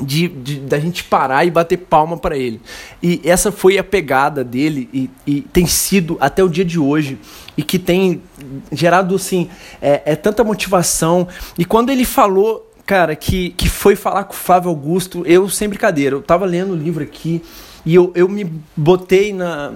de, 0.00 0.28
de 0.28 0.60
da 0.60 0.78
gente 0.78 1.04
parar 1.04 1.44
e 1.44 1.50
bater 1.50 1.78
palma 1.78 2.16
para 2.16 2.36
ele. 2.36 2.60
E 3.02 3.20
essa 3.24 3.50
foi 3.50 3.78
a 3.78 3.84
pegada 3.84 4.44
dele 4.44 4.88
e, 4.92 5.10
e, 5.26 5.40
tem 5.40 5.66
sido 5.66 6.16
até 6.20 6.42
o 6.42 6.48
dia 6.48 6.64
de 6.64 6.78
hoje 6.78 7.18
e 7.56 7.62
que 7.62 7.78
tem 7.78 8.22
gerado 8.70 9.14
assim 9.14 9.48
é, 9.80 10.02
é 10.04 10.16
tanta 10.16 10.44
motivação. 10.44 11.26
E 11.58 11.64
quando 11.64 11.90
ele 11.90 12.04
falou 12.04 12.66
cara, 12.86 13.16
que, 13.16 13.50
que 13.50 13.68
foi 13.68 13.96
falar 13.96 14.24
com 14.24 14.32
o 14.32 14.36
Flávio 14.36 14.70
Augusto, 14.70 15.24
eu 15.26 15.48
sem 15.48 15.68
brincadeira, 15.68 16.14
eu 16.14 16.22
tava 16.22 16.46
lendo 16.46 16.72
o 16.72 16.76
livro 16.76 17.02
aqui 17.02 17.42
e 17.84 17.94
eu, 17.94 18.12
eu 18.14 18.28
me 18.28 18.50
botei 18.76 19.32
na. 19.32 19.74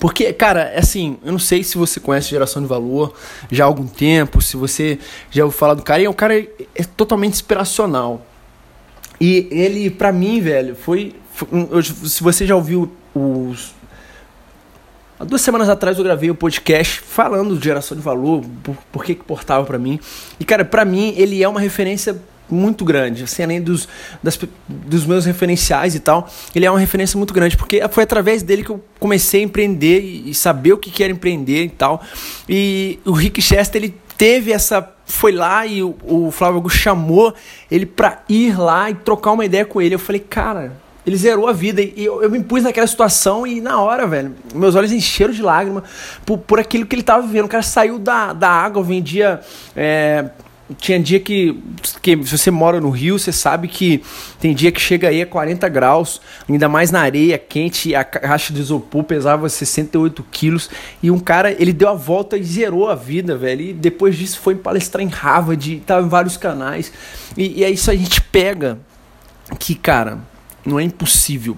Porque, 0.00 0.32
cara, 0.32 0.62
é 0.62 0.78
assim, 0.78 1.18
eu 1.22 1.32
não 1.32 1.38
sei 1.38 1.62
se 1.62 1.76
você 1.76 2.00
conhece 2.00 2.30
Geração 2.30 2.62
de 2.62 2.68
Valor 2.68 3.12
já 3.50 3.64
há 3.64 3.66
algum 3.66 3.86
tempo, 3.86 4.40
se 4.40 4.56
você 4.56 4.98
já 5.30 5.44
ouviu 5.44 5.58
falar 5.58 5.74
do 5.74 5.82
cara, 5.82 6.00
e 6.00 6.08
o 6.08 6.14
cara 6.14 6.38
é, 6.38 6.48
é 6.74 6.84
totalmente 6.84 7.34
inspiracional. 7.34 8.24
E 9.22 9.46
ele, 9.52 9.88
pra 9.88 10.10
mim, 10.10 10.40
velho, 10.40 10.74
foi. 10.74 11.14
foi 11.32 11.80
se 11.80 12.20
você 12.20 12.44
já 12.44 12.56
ouviu 12.56 12.90
os. 13.14 13.72
Há 15.16 15.22
duas 15.24 15.40
semanas 15.40 15.68
atrás 15.68 15.96
eu 15.96 16.02
gravei 16.02 16.28
um 16.28 16.34
podcast 16.34 16.98
falando 16.98 17.56
de 17.56 17.64
geração 17.64 17.96
de 17.96 18.02
valor, 18.02 18.44
por, 18.64 18.76
por 18.90 19.04
que, 19.04 19.14
que 19.14 19.22
portava 19.22 19.64
para 19.64 19.78
mim. 19.78 20.00
E, 20.40 20.44
cara, 20.44 20.64
pra 20.64 20.84
mim, 20.84 21.14
ele 21.16 21.40
é 21.40 21.48
uma 21.48 21.60
referência 21.60 22.20
muito 22.50 22.84
grande, 22.84 23.22
assim, 23.22 23.44
além 23.44 23.62
dos, 23.62 23.88
das, 24.20 24.38
dos 24.68 25.06
meus 25.06 25.24
referenciais 25.24 25.94
e 25.94 26.00
tal, 26.00 26.28
ele 26.54 26.66
é 26.66 26.70
uma 26.70 26.78
referência 26.78 27.16
muito 27.16 27.32
grande, 27.32 27.56
porque 27.56 27.80
foi 27.90 28.02
através 28.02 28.42
dele 28.42 28.62
que 28.62 28.70
eu 28.70 28.84
comecei 28.98 29.40
a 29.40 29.44
empreender 29.44 30.00
e, 30.00 30.30
e 30.30 30.34
saber 30.34 30.72
o 30.72 30.76
que, 30.78 30.90
que 30.90 31.02
era 31.02 31.12
empreender 31.12 31.64
e 31.64 31.70
tal. 31.70 32.02
E 32.48 32.98
o 33.04 33.12
Rick 33.12 33.40
Chester, 33.40 33.82
ele 33.82 33.94
teve 34.22 34.52
essa 34.52 34.88
foi 35.04 35.32
lá 35.32 35.66
e 35.66 35.82
o, 35.82 35.96
o 36.04 36.30
Flávio 36.30 36.58
Augusto 36.58 36.78
chamou 36.78 37.34
ele 37.68 37.84
pra 37.84 38.22
ir 38.28 38.56
lá 38.56 38.88
e 38.88 38.94
trocar 38.94 39.32
uma 39.32 39.44
ideia 39.44 39.64
com 39.64 39.82
ele. 39.82 39.96
Eu 39.96 39.98
falei, 39.98 40.20
cara, 40.20 40.74
ele 41.04 41.16
zerou 41.16 41.48
a 41.48 41.52
vida. 41.52 41.82
E 41.82 41.92
eu, 41.96 42.22
eu 42.22 42.30
me 42.30 42.40
pus 42.40 42.62
naquela 42.62 42.86
situação 42.86 43.44
e 43.44 43.60
na 43.60 43.80
hora, 43.80 44.06
velho, 44.06 44.32
meus 44.54 44.76
olhos 44.76 44.92
encheram 44.92 45.32
de 45.32 45.42
lágrima 45.42 45.82
por, 46.24 46.38
por 46.38 46.60
aquilo 46.60 46.86
que 46.86 46.94
ele 46.94 47.02
tava 47.02 47.26
vivendo. 47.26 47.46
O 47.46 47.48
cara 47.48 47.64
saiu 47.64 47.98
da, 47.98 48.32
da 48.32 48.48
água, 48.48 48.80
vendia. 48.84 49.40
É, 49.74 50.26
tinha 50.78 50.98
dia 50.98 51.20
que, 51.20 51.60
que, 52.00 52.24
se 52.24 52.38
você 52.38 52.50
mora 52.50 52.80
no 52.80 52.90
Rio, 52.90 53.18
você 53.18 53.32
sabe 53.32 53.68
que 53.68 54.02
tem 54.40 54.54
dia 54.54 54.70
que 54.70 54.80
chega 54.80 55.08
aí 55.08 55.20
a 55.22 55.26
40 55.26 55.68
graus, 55.68 56.20
ainda 56.48 56.68
mais 56.68 56.90
na 56.90 57.00
areia 57.00 57.38
quente, 57.38 57.94
a 57.94 58.04
caixa 58.04 58.52
de 58.52 58.60
isopor 58.60 59.04
pesava 59.04 59.48
68 59.48 60.24
quilos, 60.30 60.70
e 61.02 61.10
um 61.10 61.18
cara, 61.18 61.52
ele 61.52 61.72
deu 61.72 61.88
a 61.88 61.94
volta 61.94 62.36
e 62.36 62.44
zerou 62.44 62.88
a 62.88 62.94
vida, 62.94 63.36
velho, 63.36 63.62
e 63.62 63.72
depois 63.72 64.16
disso 64.16 64.38
foi 64.38 64.54
palestrar 64.54 65.04
em 65.04 65.08
Harvard, 65.08 65.82
tava 65.86 66.06
em 66.06 66.08
vários 66.08 66.36
canais, 66.36 66.92
e, 67.36 67.60
e 67.60 67.64
é 67.64 67.70
isso 67.70 67.90
a 67.90 67.94
gente 67.94 68.20
pega 68.20 68.78
que, 69.58 69.74
cara, 69.74 70.18
não 70.64 70.78
é 70.78 70.84
impossível, 70.84 71.56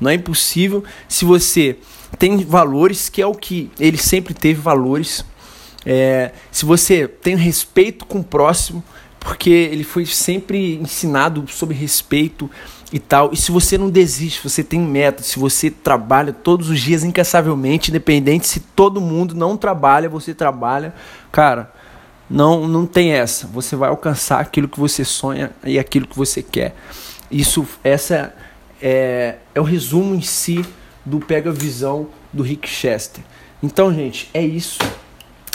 não 0.00 0.10
é 0.10 0.14
impossível 0.14 0.84
se 1.08 1.24
você 1.24 1.76
tem 2.18 2.44
valores, 2.44 3.08
que 3.08 3.22
é 3.22 3.26
o 3.26 3.34
que 3.34 3.70
ele 3.80 3.96
sempre 3.96 4.34
teve 4.34 4.60
valores, 4.60 5.24
é, 5.84 6.32
se 6.50 6.64
você 6.64 7.08
tem 7.08 7.36
respeito 7.36 8.06
com 8.06 8.20
o 8.20 8.24
próximo, 8.24 8.82
porque 9.18 9.50
ele 9.50 9.84
foi 9.84 10.04
sempre 10.04 10.76
ensinado 10.76 11.44
sobre 11.48 11.76
respeito 11.76 12.50
e 12.92 12.98
tal. 12.98 13.30
E 13.32 13.36
se 13.36 13.50
você 13.50 13.78
não 13.78 13.88
desiste, 13.88 14.42
você 14.42 14.62
tem 14.62 14.80
meta, 14.80 15.22
se 15.22 15.38
você 15.38 15.70
trabalha 15.70 16.32
todos 16.32 16.68
os 16.68 16.80
dias 16.80 17.04
incansavelmente, 17.04 17.90
independente 17.90 18.46
se 18.46 18.60
todo 18.60 19.00
mundo 19.00 19.34
não 19.34 19.56
trabalha, 19.56 20.08
você 20.08 20.34
trabalha, 20.34 20.94
cara, 21.30 21.72
não 22.28 22.66
não 22.66 22.86
tem 22.86 23.12
essa. 23.12 23.46
Você 23.48 23.76
vai 23.76 23.88
alcançar 23.88 24.40
aquilo 24.40 24.68
que 24.68 24.78
você 24.78 25.04
sonha 25.04 25.50
e 25.64 25.78
aquilo 25.78 26.06
que 26.06 26.16
você 26.16 26.42
quer. 26.42 26.74
Isso 27.30 27.66
essa 27.82 28.34
é, 28.80 29.36
é 29.54 29.60
o 29.60 29.64
resumo 29.64 30.14
em 30.14 30.22
si 30.22 30.64
do 31.04 31.18
pega 31.20 31.52
visão 31.52 32.08
do 32.32 32.42
Rick 32.42 32.68
Chester. 32.68 33.22
Então, 33.62 33.94
gente, 33.94 34.28
é 34.34 34.44
isso. 34.44 34.78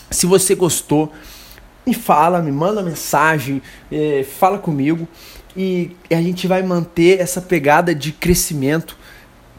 Se 0.09 0.25
você 0.25 0.55
gostou, 0.55 1.11
me 1.85 1.93
fala, 1.93 2.41
me 2.41 2.51
manda 2.51 2.81
mensagem, 2.81 3.61
é, 3.91 4.25
fala 4.37 4.57
comigo 4.57 5.07
e 5.55 5.91
a 6.11 6.21
gente 6.21 6.47
vai 6.47 6.61
manter 6.61 7.19
essa 7.19 7.41
pegada 7.41 7.95
de 7.95 8.11
crescimento 8.11 8.97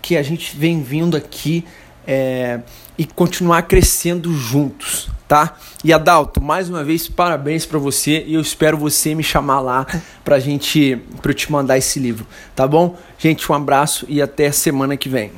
que 0.01 0.17
a 0.17 0.23
gente 0.23 0.57
vem 0.57 0.83
vindo 0.83 1.17
aqui 1.17 1.65
é, 2.07 2.61
e 2.97 3.05
continuar 3.05 3.63
crescendo 3.63 4.33
juntos, 4.33 5.11
tá? 5.27 5.57
E 5.85 5.93
Adalto, 5.93 6.41
mais 6.41 6.69
uma 6.69 6.85
vez 6.85 7.09
parabéns 7.09 7.67
para 7.67 7.79
você 7.79 8.25
e 8.27 8.35
eu 8.35 8.41
espero 8.41 8.77
você 8.77 9.15
me 9.15 9.23
chamar 9.23 9.61
lá 9.61 9.87
pra 10.25 10.39
gente, 10.39 10.99
pra 11.21 11.31
eu 11.31 11.35
te 11.35 11.51
mandar 11.51 11.77
esse 11.77 11.99
livro, 11.99 12.27
tá 12.55 12.67
bom? 12.67 12.97
Gente, 13.19 13.51
um 13.51 13.55
abraço 13.55 14.07
e 14.09 14.23
até 14.23 14.51
semana 14.53 14.97
que 14.97 15.09
vem. 15.09 15.33